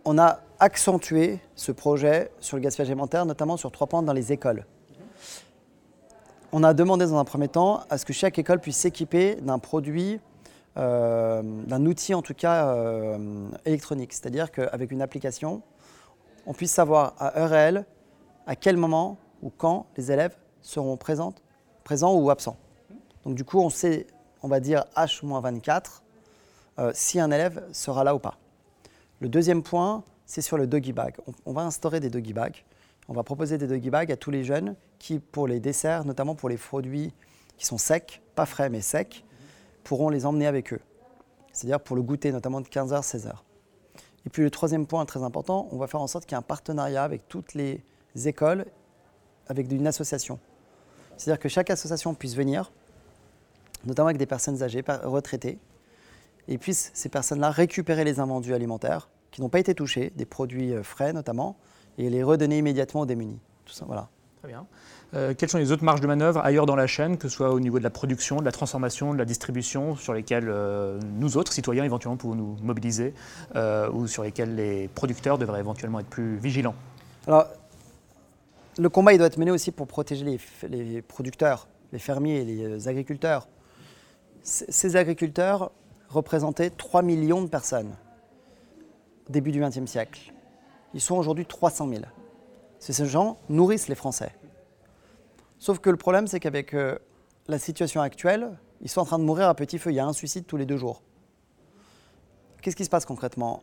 on 0.06 0.18
a 0.18 0.40
accentué 0.60 1.40
ce 1.56 1.74
projet 1.74 2.32
sur 2.40 2.56
le 2.56 2.64
gaspillage 2.64 2.90
alimentaire, 2.90 3.26
notamment 3.26 3.58
sur 3.58 3.70
trois 3.72 3.88
points 3.88 4.02
dans 4.02 4.14
les 4.14 4.32
écoles 4.32 4.66
on 6.52 6.64
a 6.64 6.74
demandé 6.74 7.06
dans 7.06 7.18
un 7.18 7.24
premier 7.24 7.48
temps 7.48 7.82
à 7.90 7.98
ce 7.98 8.06
que 8.06 8.14
chaque 8.14 8.38
école 8.38 8.60
puisse 8.60 8.78
s'équiper 8.78 9.36
d'un 9.36 9.60
produit 9.60 10.20
d'un 10.76 11.86
outil 11.86 12.14
en 12.14 12.22
tout 12.22 12.34
cas 12.34 12.76
électronique. 13.66 14.14
C'est-à-dire 14.14 14.52
qu'avec 14.52 14.92
une 14.92 15.02
application, 15.02 15.62
on 16.46 16.54
puisse 16.54 16.72
savoir 16.72 17.14
à 17.20 17.40
heure 17.40 17.50
réelle 17.50 17.86
à 18.48 18.56
quel 18.56 18.78
moment 18.78 19.18
ou 19.42 19.50
quand 19.50 19.88
les 19.98 20.12
élèves 20.12 20.36
seront 20.62 20.98
présents, 20.98 21.34
présents 21.84 22.16
ou 22.16 22.30
absents. 22.30 22.58
Donc 23.26 23.36
du 23.36 23.44
coup, 23.44 23.60
on 23.60 23.70
sait, 23.70 24.08
on 24.42 24.48
va 24.48 24.60
dire 24.60 24.86
H-24, 24.96 26.02
euh, 26.80 26.92
si 26.94 27.20
un 27.20 27.32
élève 27.32 27.64
sera 27.72 28.04
là 28.04 28.16
ou 28.16 28.20
pas. 28.20 28.38
Le 29.20 29.30
deuxième 29.30 29.62
point, 29.64 30.04
c'est 30.26 30.42
sur 30.42 30.58
le 30.58 30.68
doggy 30.68 30.94
bag. 30.94 31.16
On, 31.46 31.54
va 31.54 31.62
instaurer 31.62 32.00
des 32.00 32.10
doggy 32.10 32.34
bags. 32.34 32.64
On 33.08 33.14
va 33.14 33.24
proposer 33.24 33.58
des 33.58 33.68
doggy 33.68 33.90
bags 33.90 34.12
à 34.12 34.18
tous 34.18 34.32
les 34.32 34.44
jeunes 34.44 34.76
qui, 34.98 35.20
pour 35.20 35.48
les 35.48 35.60
desserts, 35.60 36.06
notamment 36.06 36.36
pour 36.36 36.50
les 36.50 36.58
produits 36.58 37.14
qui 37.58 37.66
sont 37.66 37.78
secs, 37.78 38.22
pas 38.36 38.46
frais 38.46 38.70
mais 38.70 38.82
secs, 38.82 39.24
pourront 39.84 40.10
les 40.10 40.26
emmener 40.26 40.48
avec 40.48 40.74
eux. 40.74 40.82
C'est-à-dire 41.52 41.80
pour 41.80 41.96
le 41.96 42.02
goûter, 42.02 42.32
notamment 42.32 42.62
de 42.62 42.68
15h, 42.68 43.02
16h. 43.02 43.34
Et 44.26 44.30
puis 44.30 44.44
le 44.44 44.50
troisième 44.50 44.86
point 44.86 45.06
très 45.06 45.24
important, 45.24 45.68
on 45.72 45.78
va 45.78 45.88
faire 45.88 46.02
en 46.02 46.08
sorte 46.08 46.26
qu'il 46.26 46.34
y 46.34 46.36
ait 46.36 46.40
un 46.40 46.44
partenariat 46.44 47.04
avec 47.04 47.28
toutes 47.28 47.54
les 47.54 47.84
écoles, 48.26 48.66
avec 49.48 49.72
une 49.72 49.88
association. 49.88 50.40
C'est-à-dire 51.18 51.40
que 51.40 51.50
chaque 51.50 51.70
association 51.70 52.14
puisse 52.14 52.36
venir, 52.36 52.72
notamment 53.86 54.08
avec 54.08 54.18
des 54.18 54.26
personnes 54.26 54.64
âgées, 54.64 54.84
retraitées, 55.04 55.60
et 56.48 56.58
puisse 56.58 56.92
ces 56.94 57.10
personnes-là 57.10 57.52
récupérer 57.52 58.04
les 58.04 58.20
invendus 58.20 58.54
alimentaires 58.54 59.10
qui 59.32 59.42
n'ont 59.42 59.50
pas 59.50 59.60
été 59.60 59.74
touchés, 59.74 60.12
des 60.16 60.26
produits 60.26 60.74
euh, 60.74 60.84
frais 60.84 61.14
notamment, 61.14 61.58
et 61.98 62.10
les 62.10 62.24
redonner 62.24 62.58
immédiatement 62.58 63.02
aux 63.02 63.06
démunis. 63.06 63.40
Tout 63.66 63.74
ça, 63.74 63.86
voilà. 63.86 64.10
Très 64.40 64.50
bien. 64.50 64.66
Euh, 65.14 65.34
quelles 65.38 65.50
sont 65.50 65.58
les 65.58 65.72
autres 65.72 65.84
marges 65.84 66.00
de 66.00 66.08
manœuvre 66.08 66.40
ailleurs 66.44 66.66
dans 66.66 66.76
la 66.76 66.88
chaîne, 66.88 67.18
que 67.18 67.28
ce 67.28 67.36
soit 67.36 67.52
au 67.52 67.60
niveau 67.60 67.80
de 67.80 67.84
la 67.84 67.90
production, 67.90 68.38
de 68.38 68.46
la 68.46 68.52
transformation, 68.52 69.14
de 69.14 69.18
la 69.18 69.26
distribution, 69.26 69.96
sur 69.96 70.14
lesquelles 70.14 70.48
euh, 70.48 71.00
nous 71.18 71.36
autres, 71.38 71.52
citoyens, 71.52 71.84
éventuellement, 71.84 72.18
pouvons 72.18 72.36
nous 72.36 72.58
mobiliser, 72.62 73.14
ou 73.94 74.08
sur 74.08 74.24
lesquelles 74.24 74.56
les 74.56 74.88
producteurs 74.88 75.38
devraient 75.38 75.60
éventuellement 75.60 76.00
être 76.00 76.08
plus 76.08 76.38
vigilants? 76.38 76.76
Alors, 77.28 77.46
le 78.78 78.90
combat, 78.90 79.14
il 79.14 79.18
doit 79.18 79.28
être 79.28 79.38
mené 79.38 79.52
aussi 79.52 79.72
pour 79.72 79.88
protéger 79.88 80.40
les, 80.70 81.02
producteurs, 81.02 81.68
les 81.92 82.00
fermiers, 82.00 82.46
les 82.46 82.88
agriculteurs. 82.88 83.48
ces 84.44 84.96
agriculteurs, 84.96 85.72
représentaient 86.12 86.70
3 86.70 87.02
millions 87.02 87.42
de 87.42 87.48
personnes 87.48 87.96
début 89.30 89.52
du 89.52 89.62
XXe 89.62 89.86
siècle. 89.86 90.34
Ils 90.94 91.02
sont 91.02 91.16
aujourd'hui 91.16 91.46
300 91.46 91.88
000. 91.90 92.02
Ces 92.80 93.06
gens 93.06 93.38
nourrissent 93.50 93.88
les 93.88 93.96
Français. 93.96 94.34
Sauf 95.62 95.78
que 95.78 95.92
le 95.92 95.96
problème, 95.96 96.26
c'est 96.26 96.40
qu'avec 96.40 96.74
euh, 96.74 96.98
la 97.48 97.60
situation 97.60 98.02
actuelle, 98.02 98.58
ils 98.82 98.90
sont 98.90 99.00
en 99.00 99.06
train 99.06 99.20
de 99.20 99.24
mourir 99.24 99.48
à 99.48 99.54
petit 99.54 99.78
feu. 99.78 99.92
Il 99.92 99.94
y 99.94 100.00
a 100.00 100.06
un 100.08 100.12
suicide 100.12 100.48
tous 100.48 100.58
les 100.58 100.66
deux 100.66 100.76
jours. 100.76 101.04
Qu'est-ce 102.64 102.76
qui 102.76 102.84
se 102.84 102.90
passe 102.90 103.06
concrètement? 103.06 103.62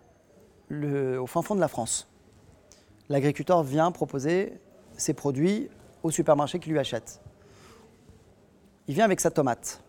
Au 0.70 1.26
fin 1.26 1.42
fond 1.42 1.56
de 1.56 1.60
la 1.60 1.66
France, 1.66 2.08
l'agriculteur 3.08 3.64
vient 3.64 3.90
proposer 3.90 4.60
ses 4.96 5.12
produits 5.12 5.70
au 6.04 6.12
supermarché 6.12 6.60
qui 6.60 6.70
lui 6.70 6.78
achète. 6.78 7.20
Il 8.86 8.94
vient 8.94 9.04
avec 9.04 9.18
sa 9.18 9.32
tomate 9.32 9.82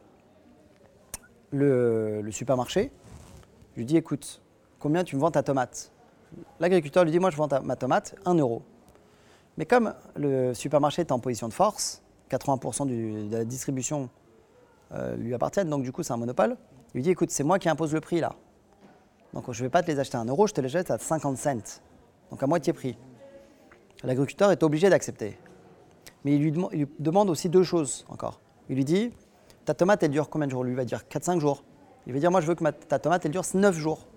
le, 1.51 2.27
supermarché, 2.31 2.91
lui 3.77 3.85
dis 3.85 3.97
écoute, 3.97 4.41
combien 4.79 5.03
tu 5.03 5.15
me 5.15 5.21
vends 5.21 5.31
ta 5.31 5.43
tomate? 5.43 5.91
L'agriculteur 6.59 7.03
lui 7.03 7.11
dit 7.11 7.19
moi 7.19 7.29
je 7.29 7.37
vends 7.37 7.49
ma 7.63 7.75
tomate 7.75 8.15
1 8.25 8.33
euro. 8.33 8.63
Mais 9.59 9.65
comme 9.65 9.93
le 10.15 10.53
supermarché 10.53 11.01
est 11.01 11.11
en 11.11 11.19
position 11.19 11.49
de 11.49 11.53
force, 11.53 12.01
80% 12.31 12.87
de 12.87 13.35
la 13.35 13.43
distribution 13.43 14.09
euh, 14.93 15.17
lui 15.17 15.33
appartiennent, 15.33 15.69
donc 15.69 15.83
du 15.83 15.91
coup 15.91 16.01
c'est 16.01 16.13
un 16.13 16.17
monopole, 16.17 16.55
il 16.93 16.97
lui 16.97 17.01
dit 17.03 17.09
écoute, 17.09 17.29
c'est 17.29 17.43
moi 17.43 17.59
qui 17.59 17.67
impose 17.67 17.93
le 17.93 17.99
prix 17.99 18.21
là. 18.21 18.35
Donc 19.33 19.51
je 19.51 19.61
ne 19.61 19.65
vais 19.65 19.69
pas 19.69 19.83
te 19.83 19.91
les 19.91 19.99
acheter 19.99 20.15
à 20.15 20.21
1 20.21 20.25
euro, 20.27 20.47
je 20.47 20.53
te 20.53 20.61
les 20.61 20.69
jette 20.69 20.91
à 20.91 20.97
50 20.97 21.37
cents, 21.37 21.81
donc 22.31 22.41
à 22.41 22.47
moitié 22.47 22.71
prix. 22.71 22.97
L'agriculteur 24.05 24.49
est 24.51 24.63
obligé 24.63 24.89
d'accepter. 24.89 25.37
Mais 26.23 26.35
il 26.35 26.41
lui, 26.41 26.87
demande 26.97 27.29
aussi 27.29 27.49
deux 27.49 27.63
choses 27.63 28.05
encore. 28.07 28.39
Il 28.69 28.77
lui 28.77 28.85
dit 28.85 29.11
ta 29.65 29.73
tomate, 29.73 30.01
elle 30.03 30.11
dure 30.11 30.29
combien 30.29 30.47
de 30.47 30.51
jours? 30.51 30.63
Lui 30.63 30.73
va 30.73 30.85
dire 30.85 31.03
4-5 31.11 31.39
jours. 31.39 31.65
Il 32.07 32.13
va 32.13 32.19
dire, 32.19 32.31
moi, 32.31 32.39
je 32.41 32.47
veux 32.47 32.55
que 32.55 32.63
ta 32.63 32.97
tomate, 32.97 33.25
elle 33.25 33.31
dure 33.31 33.43
9 33.53 33.75
jours. 33.75 34.07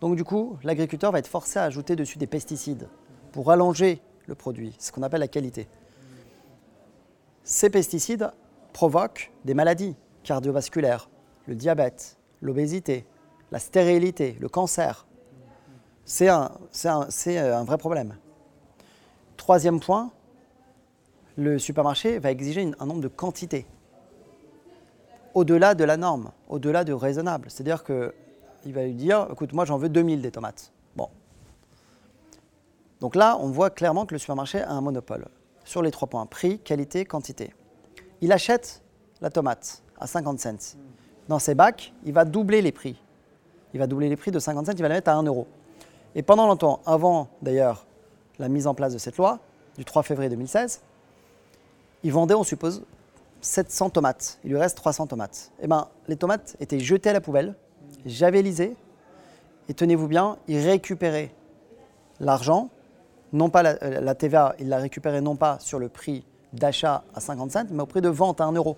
Donc, 0.00 0.16
du 0.16 0.24
coup, 0.24 0.58
l'agriculteur 0.62 1.10
va 1.10 1.20
être 1.20 1.28
forcé 1.28 1.58
à 1.58 1.62
ajouter 1.62 1.96
dessus 1.96 2.18
des 2.18 2.26
pesticides 2.26 2.88
pour 3.32 3.50
allonger 3.50 4.02
le 4.28 4.34
produit, 4.34 4.76
ce 4.78 4.92
qu'on 4.92 5.02
appelle 5.02 5.20
la 5.20 5.28
qualité. 5.28 5.66
Ces 7.42 7.70
pesticides 7.70 8.30
provoquent 8.72 9.32
des 9.44 9.54
maladies 9.54 9.96
cardiovasculaires, 10.22 11.08
le 11.46 11.54
diabète, 11.54 12.18
l'obésité, 12.42 13.06
la 13.50 13.58
stérilité, 13.58 14.36
le 14.38 14.48
cancer. 14.48 15.06
C'est 16.04 16.28
un, 16.28 16.50
un, 16.84 17.64
vrai 17.64 17.78
problème. 17.78 18.16
Troisième 19.36 19.80
point, 19.80 20.10
le 21.36 21.58
supermarché 21.58 22.18
va 22.18 22.30
exiger 22.30 22.70
un 22.78 22.86
nombre 22.86 23.00
de 23.00 23.08
quantités 23.08 23.66
au-delà 25.34 25.74
de 25.74 25.84
la 25.84 25.96
norme, 25.96 26.32
au-delà 26.48 26.84
de 26.84 26.92
raisonnable. 26.92 27.50
C'est-à-dire 27.50 27.84
qu'il 27.84 28.72
va 28.74 28.84
lui 28.84 28.94
dire, 28.94 29.28
écoute, 29.32 29.52
moi 29.52 29.64
j'en 29.64 29.78
veux 29.78 29.88
2000 29.88 30.20
des 30.20 30.30
tomates. 30.30 30.72
Donc 33.00 33.14
là, 33.14 33.38
on 33.40 33.48
voit 33.48 33.70
clairement 33.70 34.06
que 34.06 34.14
le 34.14 34.18
supermarché 34.18 34.60
a 34.60 34.70
un 34.70 34.80
monopole 34.80 35.26
sur 35.64 35.82
les 35.82 35.90
trois 35.90 36.08
points, 36.08 36.26
prix, 36.26 36.58
qualité, 36.58 37.04
quantité. 37.04 37.54
Il 38.20 38.32
achète 38.32 38.82
la 39.20 39.30
tomate 39.30 39.82
à 40.00 40.06
50 40.06 40.40
cents. 40.40 40.76
Dans 41.28 41.38
ses 41.38 41.54
bacs, 41.54 41.92
il 42.04 42.12
va 42.12 42.24
doubler 42.24 42.62
les 42.62 42.72
prix. 42.72 43.00
Il 43.74 43.78
va 43.78 43.86
doubler 43.86 44.08
les 44.08 44.16
prix 44.16 44.30
de 44.30 44.38
50 44.38 44.66
cents, 44.66 44.72
il 44.72 44.82
va 44.82 44.88
les 44.88 44.94
mettre 44.94 45.10
à 45.10 45.14
1 45.14 45.22
euro. 45.24 45.46
Et 46.14 46.22
pendant 46.22 46.46
longtemps, 46.46 46.80
avant 46.86 47.28
d'ailleurs 47.42 47.86
la 48.38 48.48
mise 48.48 48.66
en 48.66 48.74
place 48.74 48.92
de 48.92 48.98
cette 48.98 49.16
loi, 49.16 49.40
du 49.76 49.84
3 49.84 50.02
février 50.02 50.30
2016, 50.30 50.80
il 52.02 52.12
vendait, 52.12 52.34
on 52.34 52.44
suppose, 52.44 52.82
700 53.40 53.90
tomates, 53.90 54.38
il 54.42 54.50
lui 54.50 54.58
reste 54.58 54.76
300 54.76 55.08
tomates. 55.08 55.52
Eh 55.60 55.66
ben, 55.66 55.88
les 56.08 56.16
tomates 56.16 56.56
étaient 56.60 56.80
jetées 56.80 57.10
à 57.10 57.12
la 57.12 57.20
poubelle, 57.20 57.54
javelisées, 58.06 58.74
et 59.68 59.74
tenez-vous 59.74 60.08
bien, 60.08 60.38
il 60.48 60.58
récupérait 60.58 61.30
l'argent, 62.20 62.70
non 63.32 63.50
pas 63.50 63.62
la, 63.62 63.82
euh, 63.82 64.14
TVA, 64.14 64.54
il 64.58 64.68
la 64.68 64.78
récupérait 64.78 65.20
non 65.20 65.36
pas 65.36 65.58
sur 65.60 65.78
le 65.78 65.88
prix 65.88 66.24
d'achat 66.52 67.04
à 67.14 67.20
50 67.20 67.52
cents, 67.52 67.66
mais 67.70 67.82
au 67.82 67.86
prix 67.86 68.00
de 68.00 68.08
vente 68.08 68.40
à 68.40 68.44
1 68.44 68.52
euro. 68.52 68.76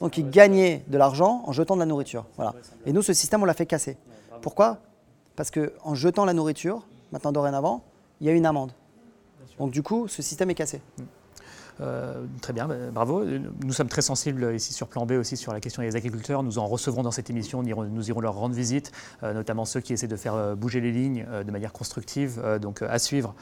Donc 0.00 0.16
il 0.16 0.30
gagnait 0.30 0.84
de 0.86 0.96
l'argent 0.96 1.42
en 1.46 1.52
jetant 1.52 1.74
de 1.74 1.80
la 1.80 1.86
nourriture. 1.86 2.24
Voilà. 2.36 2.54
Et 2.86 2.92
nous, 2.92 3.02
ce 3.02 3.12
système, 3.12 3.42
on 3.42 3.46
l'a 3.46 3.54
fait 3.54 3.66
casser. 3.66 3.96
Pourquoi? 4.40 4.78
Parce 5.34 5.50
qu'en 5.50 5.94
jetant 5.94 6.24
la 6.24 6.32
nourriture, 6.32 6.86
maintenant 7.12 7.32
dorénavant, 7.32 7.82
il 8.20 8.26
y 8.26 8.30
a 8.30 8.32
une 8.32 8.46
amende. 8.46 8.72
Donc 9.58 9.72
du 9.72 9.82
coup, 9.82 10.06
ce 10.08 10.22
système 10.22 10.50
est 10.50 10.54
cassé. 10.54 10.80
Mm. 10.98 11.02
Euh, 11.80 12.24
très 12.40 12.52
bien, 12.52 12.66
bah, 12.66 12.74
bravo. 12.92 13.24
Nous 13.24 13.72
sommes 13.72 13.88
très 13.88 14.02
sensibles 14.02 14.54
ici 14.54 14.72
sur 14.72 14.88
Plan 14.88 15.06
B 15.06 15.12
aussi 15.12 15.36
sur 15.36 15.52
la 15.52 15.60
question 15.60 15.82
des 15.82 15.96
agriculteurs. 15.96 16.42
Nous 16.42 16.58
en 16.58 16.66
recevrons 16.66 17.02
dans 17.02 17.10
cette 17.10 17.30
émission, 17.30 17.62
nous 17.62 18.08
irons 18.08 18.20
leur 18.20 18.34
rendre 18.34 18.54
visite, 18.54 18.92
euh, 19.22 19.32
notamment 19.32 19.64
ceux 19.64 19.80
qui 19.80 19.92
essaient 19.92 20.08
de 20.08 20.16
faire 20.16 20.34
euh, 20.34 20.54
bouger 20.54 20.80
les 20.80 20.92
lignes 20.92 21.26
de 21.46 21.50
manière 21.50 21.72
constructive, 21.72 22.42
donc 22.60 22.82
à 22.82 22.98
suivre. 22.98 23.34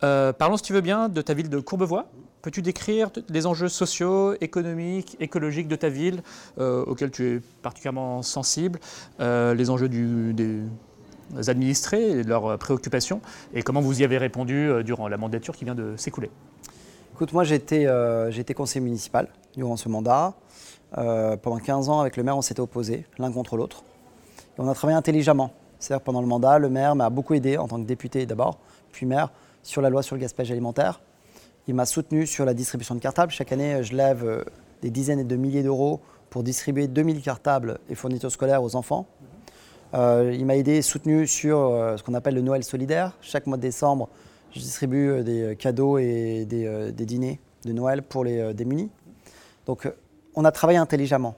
Parlons, 0.00 0.56
si 0.56 0.62
tu 0.62 0.72
veux 0.72 0.80
bien, 0.80 1.08
de 1.08 1.22
ta 1.22 1.34
ville 1.34 1.48
de 1.48 1.60
Courbevoie. 1.60 2.06
Peux-tu 2.42 2.62
décrire 2.62 3.10
les 3.28 3.46
enjeux 3.46 3.68
sociaux, 3.68 4.34
économiques, 4.40 5.16
écologiques 5.20 5.68
de 5.68 5.76
ta 5.76 5.90
ville, 5.90 6.22
auxquels 6.58 7.10
tu 7.10 7.36
es 7.36 7.40
particulièrement 7.62 8.22
sensible, 8.22 8.80
les 9.18 9.70
enjeux 9.70 9.88
des 9.88 10.62
administrés 11.48 12.10
et 12.10 12.22
leurs 12.22 12.56
préoccupations, 12.58 13.20
et 13.52 13.62
comment 13.62 13.80
vous 13.80 14.00
y 14.00 14.04
avez 14.04 14.16
répondu 14.16 14.70
durant 14.84 15.06
la 15.08 15.18
mandature 15.18 15.54
qui 15.54 15.64
vient 15.64 15.74
de 15.74 15.94
s'écouler? 15.96 16.30
Écoute, 17.20 17.34
moi 17.34 17.42
euh, 17.42 18.30
j'ai 18.30 18.40
été, 18.40 18.54
conseiller 18.54 18.82
municipal 18.82 19.28
durant 19.54 19.76
ce 19.76 19.90
mandat. 19.90 20.32
Euh, 20.96 21.36
pendant 21.36 21.58
15 21.58 21.90
ans, 21.90 22.00
avec 22.00 22.16
le 22.16 22.22
maire, 22.22 22.34
on 22.34 22.40
s'était 22.40 22.62
opposés 22.62 23.04
l'un 23.18 23.30
contre 23.30 23.58
l'autre. 23.58 23.84
On 24.56 24.66
a 24.66 24.72
travaillé 24.72 24.96
intelligemment. 24.96 25.52
C'est-à-dire 25.78 26.02
pendant 26.02 26.22
le 26.22 26.26
mandat, 26.26 26.58
le 26.58 26.70
maire 26.70 26.96
m'a 26.96 27.10
beaucoup 27.10 27.34
aidé 27.34 27.58
en 27.58 27.68
tant 27.68 27.76
que 27.76 27.86
député 27.86 28.24
d'abord, 28.24 28.56
puis 28.90 29.04
maire, 29.04 29.32
sur 29.62 29.82
la 29.82 29.90
loi 29.90 30.02
sur 30.02 30.16
le 30.16 30.20
gaspillage 30.20 30.50
alimentaire. 30.50 31.00
Il 31.66 31.74
m'a 31.74 31.86
soutenu 31.86 32.26
sur 32.26 32.44
la 32.44 32.54
distribution 32.54 32.94
de 32.94 33.00
cartables. 33.00 33.32
Chaque 33.32 33.52
année, 33.52 33.82
je 33.82 33.94
lève 33.94 34.24
euh, 34.24 34.44
des 34.82 34.90
dizaines 34.90 35.20
et 35.20 35.24
de 35.24 35.36
milliers 35.36 35.62
d'euros 35.62 36.00
pour 36.30 36.42
distribuer 36.42 36.88
2000 36.88 37.22
cartables 37.22 37.78
et 37.88 37.94
fournitures 37.94 38.30
scolaires 38.30 38.62
aux 38.62 38.76
enfants. 38.76 39.06
il 39.92 40.46
m'a 40.46 40.56
aidé, 40.56 40.80
soutenu 40.80 41.26
sur 41.26 41.56
ce 41.96 42.02
qu'on 42.04 42.14
appelle 42.14 42.36
le 42.36 42.40
Noël 42.40 42.62
solidaire. 42.62 43.16
Chaque 43.20 43.48
mois 43.48 43.56
de 43.56 43.62
décembre, 43.62 44.08
je 44.52 44.60
distribue 44.60 45.10
euh, 45.10 45.22
des 45.22 45.42
euh, 45.42 45.54
cadeaux 45.54 45.98
et 45.98 46.46
euh, 46.52 46.90
des, 46.90 47.06
dîners 47.06 47.40
de 47.64 47.72
Noël 47.72 48.02
pour 48.02 48.24
les 48.24 48.54
démunis. 48.54 48.90
Donc 49.66 49.88
on 50.34 50.44
a 50.44 50.52
travaillé 50.52 50.78
intelligemment. 50.78 51.36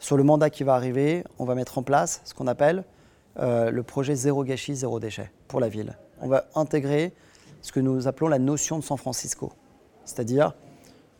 Sur 0.00 0.16
le 0.16 0.24
mandat 0.24 0.50
qui 0.50 0.64
va 0.64 0.74
arriver, 0.74 1.24
on 1.38 1.44
va 1.44 1.54
mettre 1.54 1.78
en 1.78 1.82
place 1.82 2.20
ce 2.24 2.34
qu'on 2.34 2.46
appelle 2.46 2.84
le 3.36 3.80
projet 3.82 4.16
zéro 4.16 4.42
gâchis, 4.42 4.74
zéro 4.74 4.98
déchet 4.98 5.30
pour 5.46 5.60
la 5.60 5.68
ville. 5.68 5.96
On 6.20 6.26
va 6.26 6.46
intégrer 6.56 7.12
ce 7.60 7.72
que 7.72 7.80
nous 7.80 8.08
appelons 8.08 8.28
la 8.28 8.38
notion 8.38 8.78
de 8.78 8.84
San 8.84 8.96
Francisco, 8.96 9.52
c'est-à-dire 10.04 10.54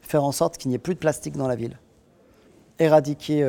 faire 0.00 0.24
en 0.24 0.32
sorte 0.32 0.56
qu'il 0.56 0.68
n'y 0.70 0.74
ait 0.74 0.78
plus 0.78 0.94
de 0.94 1.00
plastique 1.00 1.36
dans 1.36 1.48
la 1.48 1.56
ville. 1.56 1.78
Éradiquer 2.78 3.42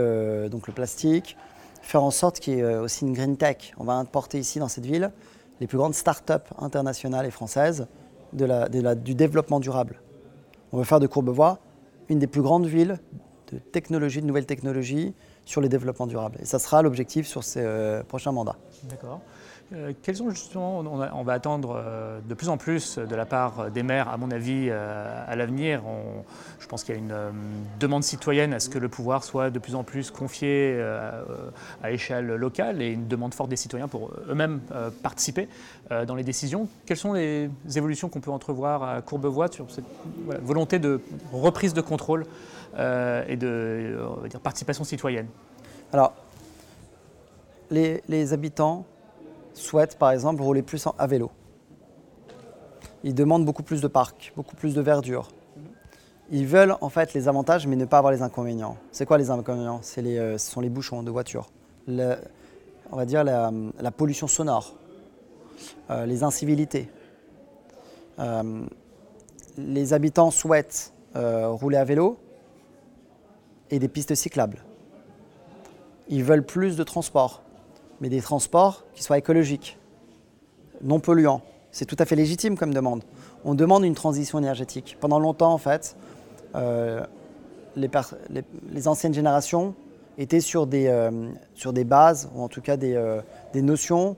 donc 0.49 0.67
le 0.67 0.73
plastique, 0.73 1.37
faire 1.81 2.03
en 2.03 2.11
sorte 2.11 2.39
qu'il 2.39 2.55
y 2.55 2.59
ait 2.59 2.63
euh, 2.63 2.81
aussi 2.81 3.05
une 3.05 3.13
green 3.13 3.37
tech. 3.37 3.73
On 3.77 3.83
va 3.83 3.93
importer 3.93 4.39
ici 4.39 4.59
dans 4.59 4.67
cette 4.67 4.85
ville 4.85 5.11
les 5.59 5.67
plus 5.67 5.77
grandes 5.77 5.95
start-up 5.95 6.47
internationales 6.57 7.25
et 7.25 7.31
françaises 7.31 7.87
du 8.31 9.15
développement 9.15 9.59
durable. 9.59 9.99
On 10.71 10.77
veut 10.77 10.83
faire 10.83 10.99
de 10.99 11.07
Courbevoie 11.07 11.59
une 12.09 12.19
des 12.19 12.27
plus 12.27 12.41
grandes 12.41 12.67
villes 12.67 12.99
de 13.51 13.57
technologie, 13.57 14.21
de 14.21 14.27
nouvelles 14.27 14.45
technologies 14.45 15.13
sur 15.45 15.61
les 15.61 15.69
développements 15.69 16.07
durables. 16.07 16.37
Et 16.39 16.45
ça 16.45 16.59
sera 16.59 16.81
l'objectif 16.81 17.27
sur 17.27 17.43
ces 17.43 17.61
euh, 17.61 18.03
prochains 18.03 18.31
mandats. 18.31 18.57
D'accord. 18.83 19.19
Euh, 19.71 19.93
quels 20.01 20.15
sont 20.15 20.31
justement, 20.31 20.79
on, 20.79 21.23
va 21.23 21.33
attendre 21.33 21.75
euh, 21.77 22.19
de 22.27 22.33
plus 22.33 22.49
en 22.49 22.57
plus 22.57 22.97
de 22.97 23.15
la 23.15 23.25
part 23.27 23.69
des 23.69 23.83
maires, 23.83 24.09
à 24.09 24.17
mon 24.17 24.31
avis, 24.31 24.67
euh, 24.69 25.23
à 25.27 25.35
l'avenir. 25.35 25.83
Je 26.59 26.65
pense 26.65 26.83
qu'il 26.83 26.95
y 26.95 26.97
a 26.97 27.01
une 27.01 27.15
demande 27.79 28.03
citoyenne 28.03 28.53
à 28.53 28.59
ce 28.59 28.69
que 28.69 28.79
le 28.79 28.89
pouvoir 28.89 29.23
soit 29.23 29.51
de 29.51 29.59
plus 29.59 29.75
en 29.75 29.83
plus 29.83 30.09
confié 30.09 30.79
à 31.83 31.91
échelle 31.91 32.27
locale 32.27 32.81
et 32.81 32.91
une 32.91 33.07
demande 33.07 33.33
forte 33.33 33.49
des 33.49 33.55
citoyens 33.55 33.87
pour 33.87 34.11
eux-mêmes 34.27 34.59
participer 35.01 35.47
dans 35.89 36.15
les 36.15 36.23
décisions. 36.23 36.67
Quelles 36.85 36.97
sont 36.97 37.13
les 37.13 37.49
évolutions 37.75 38.09
qu'on 38.09 38.21
peut 38.21 38.31
entrevoir 38.31 38.83
à 38.83 39.01
Courbevoie 39.01 39.51
sur 39.51 39.69
cette 39.71 39.85
volonté 40.41 40.79
de 40.79 41.01
reprise 41.31 41.73
de 41.73 41.81
contrôle 41.81 42.25
et 42.77 43.35
de 43.35 43.97
participation 44.43 44.83
citoyenne? 44.83 45.27
Alors, 45.91 46.13
les 47.71 48.33
habitants 48.33 48.85
souhaitent 49.59 49.97
par 49.97 50.11
exemple 50.11 50.41
rouler 50.41 50.61
plus 50.61 50.87
à 50.97 51.07
vélo. 51.07 51.31
Ils 53.03 53.15
demandent 53.15 53.45
beaucoup 53.45 53.63
plus 53.63 53.81
de 53.81 53.87
parcs, 53.87 54.33
beaucoup 54.35 54.55
plus 54.55 54.73
de 54.73 54.81
verdure. 54.81 55.29
Ils 56.31 56.45
veulent 56.45 56.75
en 56.81 56.89
fait 56.89 57.13
les 57.13 57.27
avantages 57.27 57.65
mais 57.65 57.75
ne 57.75 57.85
pas 57.85 57.97
avoir 57.97 58.13
les 58.13 58.21
inconvénients. 58.21 58.77
C'est 58.91 59.05
quoi 59.05 59.17
les 59.17 59.29
inconvénients? 59.31 59.81
Les, 59.97 60.17
euh, 60.17 60.37
Ce 60.37 60.51
sont 60.51 60.61
les 60.61 60.69
bouchons 60.69 61.01
de 61.03 61.11
voitures, 61.11 61.49
on 61.87 62.95
va 62.95 63.05
dire 63.05 63.23
la, 63.23 63.91
pollution 63.91 64.27
sonore, 64.27 64.75
euh, 65.89 66.05
les 66.05 66.23
incivilités. 66.23 66.89
Euh, 68.19 68.65
les 69.57 69.93
habitants 69.93 70.31
souhaitent 70.31 70.93
rouler 71.15 71.77
à 71.77 71.83
vélo 71.83 72.17
et 73.71 73.79
des 73.79 73.87
pistes 73.87 74.15
cyclables. 74.15 74.63
Ils 76.07 76.23
veulent 76.23 76.45
plus 76.45 76.77
de 76.77 76.83
transport 76.83 77.41
mais 78.01 78.09
des 78.09 78.21
transports 78.21 78.85
qui 78.93 79.03
soient 79.03 79.17
écologiques, 79.17 79.77
non 80.81 80.99
polluants. 80.99 81.41
C'est 81.71 81.85
tout 81.85 81.97
à 81.99 82.05
fait 82.05 82.15
légitime 82.15 82.57
comme 82.57 82.73
demande. 82.73 83.03
On 83.45 83.53
demande 83.53 83.83
une 83.83 83.95
transition 83.95 84.39
énergétique. 84.39 84.97
Pendant 84.99 85.19
longtemps, 85.19 85.53
en 85.53 85.57
fait, 85.57 85.95
euh, 86.55 87.05
les, 87.75 88.87
anciennes 88.87 89.13
générations 89.13 89.75
étaient 90.17 90.41
sur 90.41 90.67
des, 90.67 90.87
euh, 90.87 91.29
sur 91.53 91.71
des 91.71 91.83
bases, 91.83 92.29
ou 92.35 92.41
en 92.41 92.47
tout 92.47 92.61
cas 92.61 92.77
des, 92.77 92.95
euh, 92.95 93.21
des 93.53 93.61
notions 93.61 94.15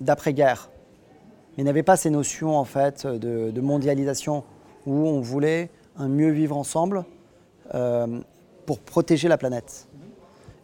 d'après-guerre. 0.00 0.68
Ils 1.56 1.64
n'avaient 1.64 1.84
pas 1.84 1.96
ces 1.96 2.10
notions 2.10 2.58
en 2.58 2.64
fait, 2.64 3.06
de, 3.06 3.60
mondialisation 3.60 4.42
où 4.84 5.06
on 5.06 5.20
voulait 5.20 5.70
un 5.96 6.08
mieux 6.08 6.30
vivre 6.30 6.56
ensemble 6.56 7.04
pour 8.66 8.80
protéger 8.80 9.28
la 9.28 9.38
planète. 9.38 9.86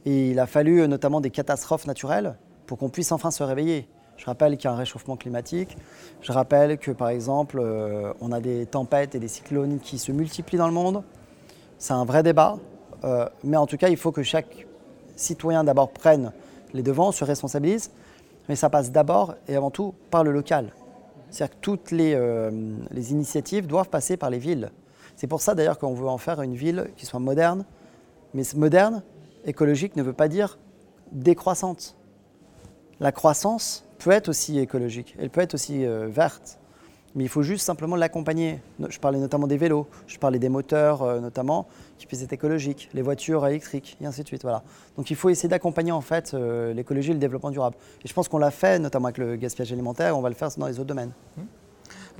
Il 0.07 0.39
a 0.39 0.47
fallu 0.47 0.81
euh, 0.81 0.87
notamment 0.87 1.21
des 1.21 1.31
catastrophes 1.31 1.87
naturelles 1.87 2.37
pour 2.67 2.79
qu'on 2.79 2.89
puisse 2.89 3.13
enfin 3.13 3.31
se 3.31 3.43
réveiller. 3.43 3.87
Je 4.17 4.27
rappelle 4.27 4.57
qu'il 4.57 4.65
y 4.65 4.69
a 4.69 4.73
un 4.73 4.77
réchauffement 4.77 5.17
climatique. 5.17 5.77
Je 6.23 6.33
rappelle 6.33 6.79
que, 6.79 6.91
par 6.91 7.09
exemple, 7.09 7.59
euh, 7.61 8.13
on 8.21 8.33
a 8.33 8.41
des 8.41 8.67
tempêtes 8.67 9.15
et 9.15 9.19
des 9.19 9.29
cyclones 9.29 9.79
qui 9.79 9.99
se 9.99 10.13
multiplient 10.13 10.59
dans 10.59 10.67
le 10.67 10.75
monde. 10.75 11.03
C'est 11.79 11.93
un 11.93 12.05
vrai 12.05 12.23
débat. 12.23 12.59
Euh, 13.05 13.29
mais 13.45 13.57
en 13.57 13.67
tout 13.67 13.77
cas, 13.77 13.89
il 13.89 13.97
faut 13.97 14.13
que 14.13 14.23
chaque 14.23 14.67
citoyen 15.17 15.65
d'abord 15.65 15.91
prenne 15.91 16.33
les 16.73 16.83
devants, 16.83 17.13
se 17.13 17.25
responsabilise. 17.25 17.91
Mais 18.49 18.57
ça 18.57 18.71
passe 18.71 18.91
d'abord 18.91 19.35
et 19.49 19.57
avant 19.57 19.71
tout 19.71 19.95
par 20.11 20.25
le 20.25 20.33
local. 20.33 20.73
C'est-à-dire 21.31 21.57
que 21.57 21.61
toutes 21.61 21.91
les, 21.93 22.19
les 22.91 23.13
initiatives 23.13 23.69
doivent 23.69 23.89
passer 23.89 24.17
par 24.17 24.31
les 24.31 24.39
villes. 24.39 24.73
C'est 25.15 25.29
pour 25.29 25.41
ça 25.41 25.55
d'ailleurs 25.55 25.79
qu'on 25.79 25.95
veut 25.95 26.09
en 26.09 26.19
faire 26.19 26.43
une 26.43 26.57
ville 26.57 26.91
qui 26.97 27.07
soit 27.07 27.21
moderne, 27.21 27.65
mais 28.35 28.43
moderne 28.57 29.05
écologique 29.45 29.97
ne 29.97 30.03
veut 30.03 30.13
pas 30.13 30.29
dire 30.29 30.59
décroissante. 31.13 31.97
La 33.01 33.13
croissance 33.13 33.85
peut 33.99 34.11
être 34.11 34.29
aussi 34.29 34.59
écologique, 34.59 35.17
elle 35.19 35.31
peut 35.31 35.41
être 35.41 35.55
aussi 35.55 35.85
euh, 35.85 36.07
verte, 36.09 36.59
mais 37.15 37.25
il 37.25 37.29
faut 37.29 37.43
juste 37.43 37.65
simplement 37.65 37.97
l'accompagner. 37.97 38.61
Je 38.89 38.99
parlais 38.99 39.19
notamment 39.19 39.47
des 39.47 39.57
vélos, 39.57 39.87
je 40.07 40.19
parlais 40.19 40.39
des 40.39 40.49
moteurs 40.49 41.03
euh, 41.03 41.21
notamment, 41.21 41.67
qui 41.99 42.07
puissent 42.07 42.23
être 42.23 42.33
écologiques, 42.33 42.89
les 42.95 43.03
voitures 43.03 43.47
électriques, 43.47 43.97
et 44.01 44.07
ainsi 44.07 44.23
de 44.23 44.29
suite. 44.29 44.43
Voilà. 44.43 44.63
Donc 44.97 45.11
il 45.11 45.17
faut 45.17 45.29
essayer 45.29 45.49
d'accompagner 45.49 45.93
en 45.93 46.01
fait 46.01 46.33
euh, 46.35 46.73
l'écologie 46.73 47.11
et 47.11 47.15
le 47.15 47.19
développement 47.19 47.51
durable. 47.51 47.77
Et 48.05 48.09
je 48.09 48.15
pense 48.15 48.29
qu'on 48.29 48.39
l'a 48.39 48.51
fait, 48.51 48.79
notamment 48.79 49.07
avec 49.07 49.19
le 49.19 49.37
gaspillage 49.37 49.73
alimentaire, 49.73 50.17
on 50.17 50.21
va 50.21 50.29
le 50.29 50.35
faire 50.35 50.51
dans 50.57 50.67
les 50.67 50.79
autres 50.79 50.89
domaines. 50.89 51.13
Mmh. 51.37 51.43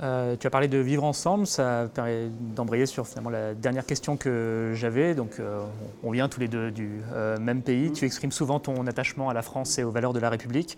Euh, 0.01 0.35
tu 0.35 0.47
as 0.47 0.49
parlé 0.49 0.67
de 0.67 0.79
vivre 0.79 1.03
ensemble, 1.03 1.45
ça 1.45 1.87
permet 1.93 2.29
d'embrayer 2.55 2.85
sur 2.85 3.07
finalement 3.07 3.29
la 3.29 3.53
dernière 3.53 3.85
question 3.85 4.17
que 4.17 4.71
j'avais. 4.73 5.13
Donc, 5.13 5.39
euh, 5.39 5.61
on 6.03 6.11
vient 6.11 6.27
tous 6.27 6.39
les 6.39 6.47
deux 6.47 6.71
du 6.71 7.01
euh, 7.13 7.37
même 7.37 7.61
pays. 7.61 7.91
Tu 7.91 8.05
exprimes 8.05 8.31
souvent 8.31 8.59
ton 8.59 8.87
attachement 8.87 9.29
à 9.29 9.33
la 9.33 9.43
France 9.43 9.77
et 9.77 9.83
aux 9.83 9.91
valeurs 9.91 10.13
de 10.13 10.19
la 10.19 10.29
République. 10.29 10.77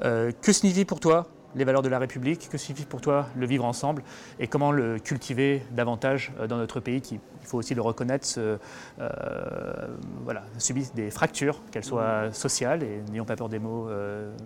que 0.00 0.52
signifie 0.52 0.84
pour 0.84 1.00
toi 1.00 1.26
les 1.56 1.64
valeurs 1.64 1.82
de 1.82 1.88
la 1.88 1.98
République? 1.98 2.48
Que 2.48 2.58
signifie 2.58 2.84
pour 2.84 3.00
toi 3.00 3.26
le 3.36 3.44
vivre 3.44 3.64
ensemble? 3.64 4.04
Et 4.38 4.46
comment 4.46 4.70
le 4.70 5.00
cultiver 5.00 5.62
davantage 5.72 6.32
dans 6.48 6.56
notre 6.56 6.78
pays 6.78 7.00
qui, 7.00 7.16
il 7.16 7.46
faut 7.46 7.58
aussi 7.58 7.74
le 7.74 7.82
reconnaître, 7.82 8.28
voilà, 10.24 10.42
subit 10.58 10.88
des 10.94 11.10
fractures, 11.10 11.60
qu'elles 11.72 11.84
soient 11.84 12.32
sociales 12.32 12.84
et 12.84 13.02
n'ayons 13.10 13.24
pas 13.24 13.36
peur 13.36 13.48
des 13.48 13.58
mots 13.58 13.88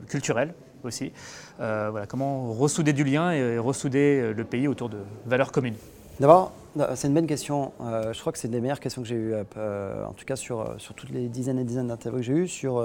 culturels 0.08 0.54
aussi. 0.84 1.12
Euh, 1.60 2.04
comment 2.08 2.52
ressouder 2.52 2.92
du 2.92 3.04
lien 3.04 3.32
et 3.32 3.58
ressouder 3.58 4.32
le 4.34 4.44
pays 4.44 4.68
autour 4.68 4.88
de 4.88 4.98
valeurs 5.26 5.52
communes 5.52 5.76
D'abord, 6.20 6.52
c'est 6.94 7.08
une 7.08 7.14
bonne 7.14 7.26
question. 7.26 7.72
Euh, 7.80 8.12
je 8.12 8.20
crois 8.20 8.32
que 8.32 8.38
c'est 8.38 8.46
une 8.46 8.52
des 8.52 8.60
meilleures 8.60 8.80
questions 8.80 9.02
que 9.02 9.08
j'ai 9.08 9.16
eues, 9.16 9.34
euh, 9.56 10.04
en 10.04 10.12
tout 10.12 10.24
cas 10.24 10.36
sur, 10.36 10.74
sur 10.78 10.94
toutes 10.94 11.10
les 11.10 11.28
dizaines 11.28 11.58
et 11.58 11.64
dizaines 11.64 11.88
d'interviews 11.88 12.20
que 12.20 12.24
j'ai 12.24 12.32
eues 12.32 12.48
sur, 12.48 12.84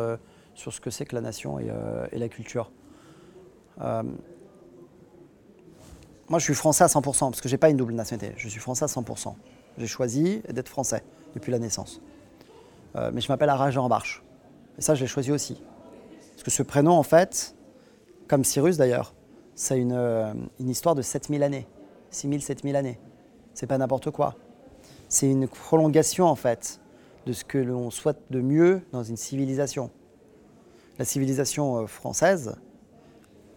sur 0.55 0.73
ce 0.73 0.81
que 0.81 0.89
c'est 0.89 1.05
que 1.05 1.15
la 1.15 1.21
nation 1.21 1.59
et, 1.59 1.67
et 2.11 2.17
la 2.17 2.29
culture. 2.29 2.71
moi, 3.77 4.03
je 6.37 6.43
suis 6.43 6.55
français 6.55 6.83
à 6.83 6.87
100% 6.87 7.01
parce 7.01 7.41
que 7.41 7.49
je 7.49 7.53
n'ai 7.53 7.59
pas 7.59 7.69
une 7.69 7.77
double 7.77 7.93
nationalité. 7.93 8.33
Je 8.37 8.49
suis 8.49 8.59
français 8.59 8.85
à 8.85 8.87
100%. 8.87 9.35
J'ai 9.77 9.87
choisi 9.87 10.41
d'être 10.49 10.69
français 10.69 11.03
depuis 11.35 11.51
la 11.51 11.59
naissance. 11.59 12.01
mais 12.95 13.21
je 13.21 13.27
m'appelle 13.31 13.49
Arajan 13.49 13.87
Barche. 13.87 14.23
Et 14.79 14.81
ça, 14.81 14.95
je 14.95 15.01
l'ai 15.01 15.07
choisi 15.07 15.31
aussi. 15.31 15.61
Parce 16.39 16.43
que 16.43 16.51
ce 16.51 16.63
prénom, 16.63 16.93
en 16.93 17.03
fait, 17.03 17.53
comme 18.29 18.45
Cyrus 18.45 18.77
d'ailleurs. 18.77 19.13
C'est 19.55 19.77
une, 19.77 19.91
euh, 19.91 20.33
histoire 20.59 20.95
de 20.95 21.01
7000 21.01 21.43
années, 21.43 21.67
6000, 22.11 22.41
7000 22.41 22.75
années. 22.77 22.99
C'est 23.53 23.67
pas 23.67 23.77
n'importe 23.77 24.11
quoi. 24.11 24.35
C'est 25.09 25.29
une 25.29 25.49
prolongation 25.49 26.27
en 26.27 26.35
fait 26.35 26.79
de 27.25 27.33
ce 27.33 27.43
que 27.43 27.57
l'on 27.57 27.89
souhaite 27.89 28.19
de 28.29 28.39
mieux 28.39 28.81
dans 28.93 29.03
une 29.03 29.17
civilisation. 29.17 29.89
La 30.97 31.03
civilisation 31.03 31.79
euh, 31.79 31.87
française, 31.87 32.55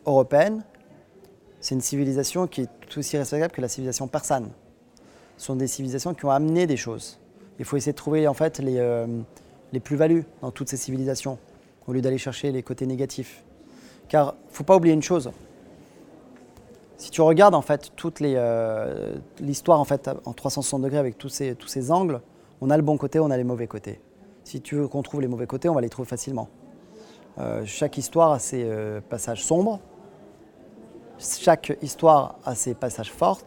européenne, 0.07 0.65
c'est 1.61 1.77
une 1.77 1.81
civilisation 1.81 2.49
qui 2.49 2.63
est 2.63 2.71
tout 2.89 2.99
aussi 2.99 3.17
respectable 3.17 3.53
que 3.53 3.61
la 3.61 3.69
civilisation 3.69 4.09
persane. 4.09 4.51
Ce 5.37 5.47
sont 5.47 5.55
des 5.55 5.69
civilisations 5.69 6.15
qui 6.15 6.25
ont 6.25 6.31
amené 6.31 6.67
des 6.67 6.77
choses. 6.77 7.21
Il 7.61 7.65
faut 7.65 7.77
essayer 7.77 7.93
de 7.93 7.97
trouver 7.97 8.27
en 8.27 8.35
fait 8.35 8.59
les, 8.59 8.79
euh, 8.79 9.07
les 9.73 9.81
plus-values 9.81 10.25
dans 10.41 10.51
toutes 10.51 10.69
ces 10.69 10.77
civilisations, 10.77 11.39
au 11.87 11.93
lieu 11.93 12.01
d'aller 12.01 12.19
chercher 12.19 12.51
les 12.51 12.63
côtés 12.63 12.87
négatifs. 12.87 13.45
Car 14.13 14.35
faut 14.51 14.63
pas 14.63 14.77
oublier 14.77 14.93
une 14.93 15.03
chose. 15.03 15.31
Si 16.99 17.11
tu 17.11 17.23
regardes 17.23 17.55
en 17.55 17.63
fait 17.63 17.93
toute 17.97 18.21
euh, 18.21 19.17
l'histoire 19.41 19.81
en 19.81 19.87
fait 19.87 20.11
en 20.27 20.35
360 20.35 20.83
degrés 20.83 20.99
avec 20.99 21.17
tous 21.17 21.31
ces, 21.31 21.55
tous 21.55 21.67
ces 21.67 21.91
angles, 21.91 22.21
on 22.61 22.69
a 22.69 22.77
le 22.77 22.83
bon 22.83 22.99
côté, 22.99 23.21
on 23.21 23.31
a 23.31 23.39
les 23.39 23.43
mauvais 23.43 23.67
côtés. 23.67 24.03
Si 24.45 24.61
tu 24.61 24.75
veux 24.75 24.87
qu'on 24.87 25.01
trouve 25.01 25.23
les 25.23 25.29
mauvais 25.29 25.47
côtés, 25.47 25.71
on 25.71 25.75
va 25.75 25.81
les 25.81 25.89
trouver 25.89 26.07
facilement. 26.07 26.51
Euh, 27.39 27.63
chaque 27.65 27.97
histoire 27.97 28.33
a 28.33 28.39
ses 28.39 28.65
euh, 28.65 29.01
passages 29.01 29.43
sombres, 29.43 29.81
chaque 31.17 31.75
histoire 31.81 32.35
a 32.45 32.55
ses 32.55 32.75
passages 32.75 33.11
forts, 33.11 33.41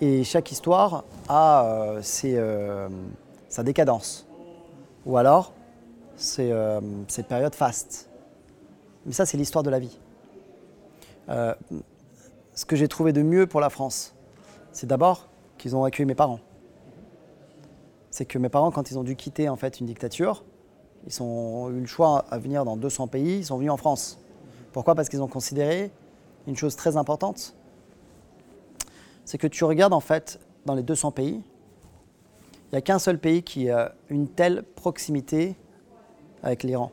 et 0.00 0.24
chaque 0.24 0.50
histoire 0.50 1.04
a 1.28 1.94
sa 2.02 3.62
décadence. 3.62 4.26
Ou 5.06 5.16
alors, 5.16 5.52
ses, 6.16 6.52
ses 7.06 7.22
périodes 7.22 7.54
fastes. 7.54 8.05
Mais 9.06 9.12
ça, 9.12 9.24
c'est 9.24 9.36
l'histoire 9.36 9.62
de 9.62 9.70
la 9.70 9.78
vie. 9.78 9.98
Euh, 11.28 11.54
ce 12.54 12.64
que 12.64 12.76
j'ai 12.76 12.88
trouvé 12.88 13.12
de 13.12 13.22
mieux 13.22 13.46
pour 13.46 13.60
la 13.60 13.70
France, 13.70 14.14
c'est 14.72 14.86
d'abord 14.86 15.28
qu'ils 15.58 15.76
ont 15.76 15.84
accueilli 15.84 16.06
mes 16.06 16.14
parents. 16.14 16.40
C'est 18.10 18.24
que 18.24 18.38
mes 18.38 18.48
parents, 18.48 18.70
quand 18.70 18.90
ils 18.90 18.98
ont 18.98 19.04
dû 19.04 19.16
quitter 19.16 19.48
en 19.48 19.56
fait 19.56 19.80
une 19.80 19.86
dictature, 19.86 20.44
ils 21.06 21.22
ont 21.22 21.70
eu 21.70 21.80
le 21.80 21.86
choix 21.86 22.24
à 22.30 22.38
venir 22.38 22.64
dans 22.64 22.76
200 22.76 23.06
pays, 23.08 23.38
ils 23.38 23.44
sont 23.44 23.58
venus 23.58 23.70
en 23.70 23.76
France. 23.76 24.18
Pourquoi? 24.72 24.94
Parce 24.94 25.08
qu'ils 25.08 25.22
ont 25.22 25.28
considéré 25.28 25.92
une 26.46 26.56
chose 26.56 26.74
très 26.76 26.96
importante, 26.96 27.54
c'est 29.24 29.38
que 29.38 29.46
tu 29.46 29.64
regardes 29.64 29.92
en 29.92 30.00
fait 30.00 30.40
dans 30.64 30.74
les 30.74 30.82
200 30.82 31.12
pays, 31.12 31.42
il 32.66 32.74
n'y 32.74 32.78
a 32.78 32.80
qu'un 32.80 32.98
seul 32.98 33.18
pays 33.18 33.42
qui 33.42 33.70
a 33.70 33.94
une 34.08 34.28
telle 34.28 34.64
proximité 34.64 35.56
avec 36.42 36.64
l'Iran. 36.64 36.90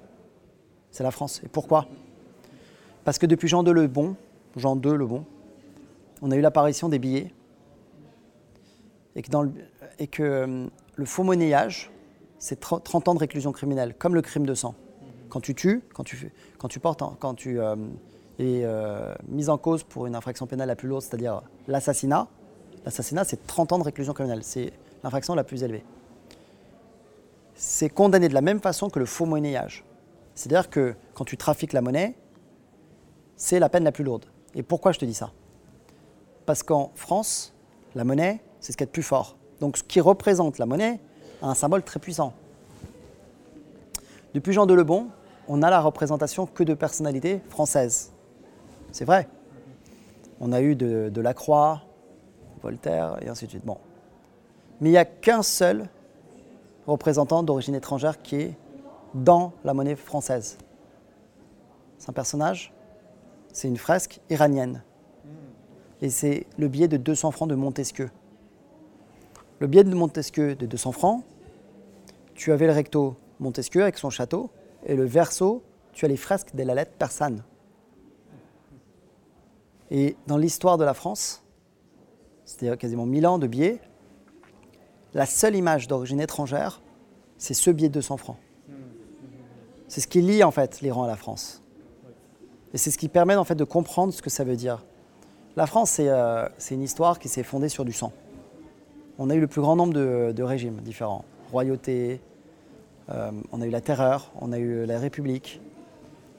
C'est 0.91 1.03
la 1.03 1.11
France. 1.11 1.41
Et 1.43 1.47
pourquoi? 1.47 1.87
Parce 3.03 3.17
que 3.17 3.25
depuis 3.25 3.47
Jean 3.47 3.65
II 3.65 3.73
le 3.73 3.87
Bon, 3.87 4.15
Jean 4.55 4.75
II 4.75 4.91
le 4.91 5.05
Bon, 5.05 5.25
on 6.21 6.31
a 6.31 6.35
eu 6.35 6.41
l'apparition 6.41 6.89
des 6.89 6.99
billets 6.99 7.33
et 9.15 9.21
que, 10.07 10.23
euh, 10.23 10.67
le 10.95 11.05
faux 11.05 11.23
monnayage, 11.23 11.91
c'est 12.39 12.59
30 12.59 13.07
ans 13.07 13.13
de 13.13 13.19
réclusion 13.19 13.51
criminelle, 13.51 13.95
comme 13.97 14.15
le 14.15 14.21
crime 14.21 14.45
de 14.45 14.53
sang. 14.53 14.75
Quand 15.29 15.39
tu 15.39 15.55
tues, 15.55 15.81
quand 15.93 16.03
tu, 16.03 16.79
portes, 16.79 17.03
quand 17.19 17.33
tu 17.33 17.59
euh, 17.59 17.75
es 18.39 18.61
euh, 18.63 19.13
mis 19.27 19.49
en 19.49 19.57
cause 19.57 19.83
pour 19.83 20.05
une 20.05 20.15
infraction 20.15 20.47
pénale 20.47 20.67
la 20.67 20.75
plus 20.75 20.87
lourde, 20.87 21.03
c'est-à-dire 21.03 21.41
l'assassinat, 21.67 22.27
l'assassinat 22.85 23.23
c'est 23.23 23.47
30 23.47 23.73
ans 23.73 23.79
de 23.79 23.83
réclusion 23.83 24.13
criminelle, 24.13 24.43
c'est 24.43 24.73
l'infraction 25.03 25.35
la 25.35 25.43
plus 25.43 25.63
élevée. 25.63 25.83
C'est 27.55 27.89
condamné 27.89 28.29
de 28.29 28.33
la 28.33 28.41
même 28.41 28.59
façon 28.59 28.89
que 28.89 28.99
le 28.99 29.05
faux 29.05 29.25
monnayage. 29.25 29.83
C'est-à-dire 30.35 30.69
que 30.69 30.95
quand 31.13 31.25
tu 31.25 31.37
trafiques 31.37 31.73
la 31.73 31.81
monnaie, 31.81 32.15
c'est 33.43 33.59
la 33.59 33.67
peine 33.67 33.83
la 33.83 33.91
plus 33.91 34.05
lourde. 34.05 34.25
Et 34.55 34.63
pourquoi 34.63 34.93
je 34.93 34.99
te 34.99 35.03
dis 35.03 35.13
ça? 35.13 35.31
Parce 36.45 36.63
qu'en 36.63 36.91
France, 36.95 37.53
la 37.93 38.05
monnaie, 38.05 38.41
c'est 38.61 38.71
ce 38.71 38.77
qui 38.77 38.83
est 38.83 38.85
le 38.85 38.91
plus 38.91 39.03
fort. 39.03 39.35
Donc 39.59 39.75
ce 39.75 39.83
qui 39.83 39.99
représente 39.99 40.59
la 40.59 40.65
monnaie 40.65 41.01
a 41.41 41.47
un 41.47 41.53
symbole 41.53 41.83
très 41.83 41.99
puissant. 41.99 42.31
Depuis 44.33 44.53
Jean 44.53 44.65
de 44.65 44.73
Lebon, 44.73 45.07
on 45.49 45.61
a 45.61 45.69
la 45.69 45.81
représentation 45.81 46.45
que 46.45 46.63
de 46.63 46.73
personnalités 46.73 47.41
françaises. 47.49 48.13
C'est 48.93 49.03
vrai. 49.03 49.27
On 50.39 50.53
a 50.53 50.61
eu 50.61 50.77
de, 50.77 51.09
de 51.09 51.21
Lacroix, 51.21 51.81
Voltaire 52.61 53.17
et 53.21 53.27
ainsi 53.27 53.43
de 53.43 53.49
suite. 53.49 53.65
Bon. 53.65 53.77
Mais 54.79 54.87
il 54.87 54.93
n'y 54.93 54.97
a 54.97 55.03
qu'un 55.03 55.43
seul 55.43 55.89
représentant 56.87 57.43
d'origine 57.43 57.75
étrangère 57.75 58.21
qui 58.21 58.37
est 58.37 58.57
dans 59.13 59.51
la 59.65 59.73
monnaie 59.73 59.97
française. 59.97 60.57
C'est 61.97 62.09
un 62.09 62.13
personnage, 62.13 62.73
c'est 63.53 63.69
une 63.69 63.77
fresque 63.77 64.19
iranienne. 64.29 64.83
Et 66.01 66.09
c'est 66.09 66.45
le 66.57 66.67
billet 66.67 66.89
de 66.89 66.97
200 66.97 67.31
francs 67.31 67.49
de 67.49 67.55
Montesquieu. 67.55 68.09
Le 69.59 69.67
billet 69.67 69.85
de 69.85 69.95
Montesquieu 69.95 70.55
de 70.55 70.65
200 70.65 70.91
francs, 70.91 71.23
tu 72.35 72.51
avais 72.51 72.67
le 72.67 72.73
recto 72.73 73.15
Montesquieu 73.39 73.83
avec 73.83 73.97
son 73.97 74.09
château, 74.09 74.49
et 74.85 74.95
le 74.95 75.05
verso, 75.05 75.63
tu 75.93 76.03
as 76.03 76.09
les 76.09 76.17
fresques 76.17 76.53
de 76.53 76.63
la 76.63 76.73
lettre 76.73 76.91
persane. 76.97 77.43
Et 79.91 80.17
dans 80.27 80.37
l'histoire 80.37 80.77
de 80.77 80.83
la 80.83 80.93
France, 80.93 81.43
c'était 82.43 82.75
quasiment 82.75 83.05
1000 83.05 83.27
ans 83.27 83.37
de 83.37 83.47
billets, 83.47 83.79
la 85.13 85.25
seule 85.25 85.55
image 85.55 85.87
d'origine 85.87 86.19
étrangère, 86.19 86.81
c'est 87.37 87.53
ce 87.53 87.69
billet 87.69 87.89
de 87.89 87.93
200 87.93 88.17
francs. 88.17 88.37
C'est 89.87 90.01
ce 90.01 90.07
qui 90.07 90.21
lie 90.21 90.43
en 90.43 90.51
fait 90.51 90.81
l'Iran 90.81 91.03
à 91.03 91.07
la 91.07 91.15
France. 91.15 91.62
Et 92.73 92.77
c'est 92.77 92.91
ce 92.91 92.97
qui 92.97 93.07
permet 93.07 93.35
en 93.35 93.43
fait 93.43 93.55
de 93.55 93.63
comprendre 93.63 94.13
ce 94.13 94.21
que 94.21 94.29
ça 94.29 94.43
veut 94.43 94.55
dire. 94.55 94.83
La 95.55 95.67
France, 95.67 95.91
c'est 95.91 96.09
euh, 96.09 96.47
une 96.71 96.81
histoire 96.81 97.19
qui 97.19 97.29
s'est 97.29 97.43
fondée 97.43 97.69
sur 97.69 97.85
du 97.85 97.91
sang. 97.93 98.11
On 99.19 99.29
a 99.29 99.35
eu 99.35 99.39
le 99.39 99.47
plus 99.47 99.61
grand 99.61 99.75
nombre 99.75 99.93
de, 99.93 100.43
régimes 100.43 100.77
différents. 100.77 101.23
Royauté, 101.51 102.19
euh, 103.11 103.31
on 103.51 103.61
a 103.61 103.67
eu 103.67 103.69
la 103.69 103.81
terreur, 103.81 104.31
on 104.41 104.51
a 104.51 104.57
eu 104.57 104.85
la 104.87 104.99
République, 104.99 105.61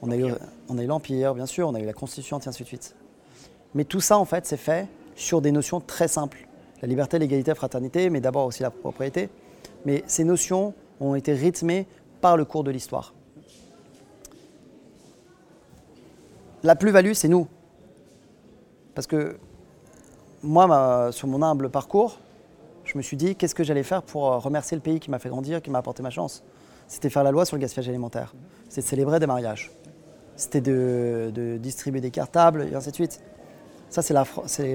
on 0.01 0.11
a 0.11 0.17
eu, 0.17 0.25
on 0.67 0.77
a 0.77 0.83
eu 0.83 0.87
l'Empire, 0.87 1.33
bien 1.33 1.45
sûr, 1.45 1.69
on 1.69 1.75
a 1.75 1.79
eu 1.79 1.85
la 1.85 1.93
Constitution, 1.93 2.37
et 2.39 2.47
ainsi 2.47 2.63
de 2.63 2.67
suite. 2.67 2.95
Mais 3.73 3.85
tout 3.85 4.01
ça, 4.01 4.17
en 4.17 4.25
fait, 4.25 4.45
c'est 4.45 4.57
fait 4.57 4.89
sur 5.15 5.41
des 5.41 5.53
notions 5.53 5.79
très 5.79 6.09
simples. 6.09 6.47
La 6.81 6.89
liberté, 6.89 7.17
l'égalité, 7.17 7.51
la 7.51 7.55
fraternité, 7.55 8.09
mais 8.09 8.19
d'abord 8.19 8.45
aussi 8.45 8.61
la 8.61 8.71
propriété. 8.71 9.29
Mais 9.85 10.03
ces 10.07 10.25
notions 10.25 10.73
ont 10.99 11.15
été 11.15 11.33
rythmées 11.33 11.87
par 12.19 12.35
le 12.35 12.43
cours 12.43 12.65
de 12.65 12.71
l'histoire. 12.71 13.13
La 16.65 16.75
plus-value, 16.75 17.13
c'est 17.13 17.27
nous. 17.27 17.47
Parce 18.95 19.05
que 19.05 19.37
moi, 20.41 21.11
sur 21.11 21.27
mon 21.27 21.43
humble 21.43 21.69
parcours, 21.69 22.17
je 22.85 22.97
me 22.97 23.03
suis 23.03 23.17
dit 23.17 23.35
qu'est-ce 23.35 23.53
que 23.53 23.63
j'allais 23.63 23.83
faire 23.83 24.01
pour 24.01 24.31
euh, 24.31 24.39
remercier 24.39 24.75
le 24.75 24.81
pays 24.81 24.99
qui 24.99 25.11
m'a 25.11 25.19
fait 25.19 25.29
grandir, 25.29 25.61
qui 25.61 25.69
m'a 25.69 25.77
apporté 25.77 26.01
ma 26.01 26.09
chance? 26.09 26.43
C'était 26.87 27.11
faire 27.11 27.23
la 27.23 27.29
loi 27.29 27.45
sur 27.45 27.55
le 27.55 27.61
gaspillage 27.61 27.87
alimentaire. 27.89 28.33
C'était 28.67 28.87
célébrer 28.87 29.19
des 29.19 29.27
mariages. 29.27 29.71
C'était 30.37 30.59
de, 30.59 31.59
distribuer 31.61 32.01
des 32.01 32.09
cartables, 32.09 32.67
et 32.71 32.73
ainsi 32.73 32.89
de 32.89 32.95
suite. 32.95 33.21
Ça, 33.91 34.01
c'est 34.01 34.15
la, 34.15 34.25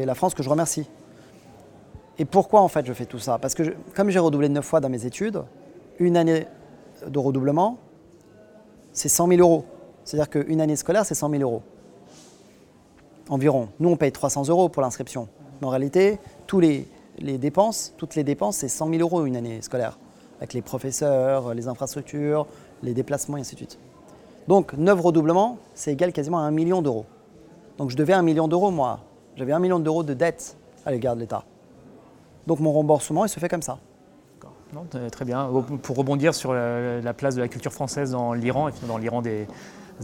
la, 0.07 0.14
France 0.14 0.35
que 0.35 0.44
je 0.44 0.48
remercie. 0.48 0.88
Et 2.20 2.24
pourquoi 2.24 2.61
en 2.61 2.68
fait 2.68 2.87
je 2.87 2.92
fais 2.92 3.07
tout 3.07 3.18
ça? 3.18 3.38
Parce 3.38 3.55
que 3.55 3.74
comme 3.96 4.11
j'ai 4.11 4.20
redoublé 4.20 4.48
neuf 4.48 4.64
fois 4.64 4.79
dans 4.79 4.88
mes 4.88 5.07
études, 5.07 5.42
une 5.98 6.16
année 6.16 6.46
de 7.05 7.18
redoublement, 7.18 7.79
c'est 8.92 9.09
100 9.09 9.26
000 9.26 9.40
euros. 9.40 9.64
C'est-à-dire 10.05 10.31
qu'une 10.31 10.61
année 10.61 10.76
scolaire, 10.76 11.05
c'est 11.05 11.16
100 11.16 11.31
000 11.31 11.42
euros 11.42 11.62
environ. 13.31 13.69
Nous, 13.79 13.88
on 13.88 13.97
paye 13.97 14.12
300 14.12 14.49
euros 14.49 14.69
pour 14.69 14.83
l'inscription. 14.83 15.29
Mais 15.61 15.66
en 15.66 15.71
réalité, 15.71 16.19
tous 16.47 16.61
les, 16.61 16.87
dépenses, 17.19 17.95
toutes 17.97 18.16
les 18.16 18.25
dépenses, 18.25 18.59
c'est 18.59 18.69
100 18.69 18.90
000 18.90 19.01
euros 19.01 19.25
une 19.25 19.37
année 19.37 19.62
scolaire, 19.62 19.99
avec 20.38 20.53
les 20.53 20.62
professeurs, 20.62 21.55
les 21.55 21.69
infrastructures, 21.69 22.47
les 22.83 22.93
déplacements, 22.93 23.37
et 23.37 23.40
ainsi 23.40 23.55
de 23.55 23.61
suite. 23.61 23.79
Donc, 24.49 24.75
9 24.75 25.01
redoublements, 25.01 25.59
c'est 25.75 25.93
égal 25.93 26.12
quasiment 26.12 26.38
à 26.38 26.43
1 26.43 26.51
million 26.51 26.83
d'euros. 26.83 27.07
Donc, 27.79 27.90
je 27.90 27.97
devais 27.97 28.12
1 28.12 28.23
million 28.23 28.49
d'euros, 28.49 28.71
moi. 28.71 29.01
J'avais 29.37 29.53
1 29.53 29.59
million 29.61 29.79
d'euros 29.79 30.03
de 30.03 30.12
dette 30.12 30.57
à 30.85 30.90
l'égard 30.90 31.14
de 31.14 31.21
l'État. 31.21 31.45
Donc, 32.47 32.59
mon 32.61 32.73
remboursement, 32.73 33.25
il 33.25 33.29
se 33.29 33.38
fait 33.38 33.49
comme 33.49 33.62
ça. 33.62 33.79
très 35.12 35.25
bien. 35.25 35.49
Pour 35.83 35.97
rebondir 35.97 36.35
sur 36.35 36.53
la, 36.53 37.14
place 37.14 37.37
de 37.37 37.40
la 37.40 37.49
culture 37.49 37.73
française 37.73 38.11
dans 38.11 38.33
l'Iran, 38.33 38.69
et 38.69 38.73
dans 38.88 38.99
l'Iran 38.99 39.23
des, 39.23 39.47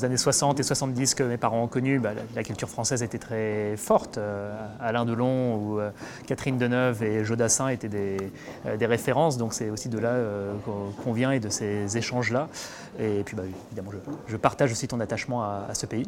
années 0.04 0.16
60 0.16 0.60
et 0.60 0.62
70 0.62 1.14
que 1.14 1.22
mes 1.22 1.36
parents 1.36 1.62
ont 1.62 1.68
connu, 1.68 1.98
bah, 1.98 2.10
la, 2.34 2.42
culture 2.42 2.68
française 2.68 3.02
était 3.02 3.18
très 3.18 3.76
forte. 3.76 4.18
Euh, 4.18 4.54
Alain 4.80 5.04
Delon 5.04 5.56
ou 5.56 5.80
euh, 5.80 5.90
Catherine 6.26 6.58
Deneuve 6.58 7.02
et 7.02 7.24
Jodassin 7.24 7.68
étaient 7.68 7.88
des, 7.88 8.16
euh, 8.66 8.76
des 8.76 8.86
références, 8.86 9.36
donc 9.36 9.54
c'est 9.54 9.70
aussi 9.70 9.88
de 9.88 9.98
là 9.98 10.14
qu'on 11.04 11.12
vient 11.12 11.32
et 11.32 11.40
de 11.40 11.48
ces 11.48 11.96
échanges-là. 11.96 12.48
Et 12.98 13.22
puis 13.24 13.36
bah, 13.36 13.44
évidemment, 13.68 13.90
je, 14.26 14.36
partage 14.36 14.70
aussi 14.72 14.86
ton 14.86 15.00
attachement 15.00 15.42
à, 15.42 15.74
ce 15.74 15.86
pays. 15.86 16.06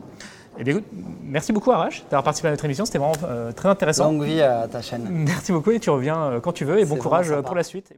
Eh 0.58 0.64
bien, 0.64 0.76
écoute, 0.76 0.88
merci 1.22 1.52
beaucoup 1.52 1.70
Arash 1.72 2.02
d'avoir 2.04 2.24
participé 2.24 2.48
à 2.48 2.50
notre 2.52 2.64
émission, 2.64 2.84
c'était 2.84 2.98
vraiment 2.98 3.52
très 3.52 3.68
intéressant. 3.68 4.10
Longue 4.10 4.24
vie 4.24 4.42
à 4.42 4.68
ta 4.68 4.82
chaîne. 4.82 5.06
Merci 5.10 5.52
beaucoup 5.52 5.70
et 5.70 5.80
tu 5.80 5.90
reviens 5.90 6.40
quand 6.42 6.52
tu 6.52 6.64
veux 6.64 6.78
et 6.78 6.84
bon 6.84 6.96
courage 6.96 7.34
pour 7.42 7.54
la 7.54 7.62
suite. 7.62 7.92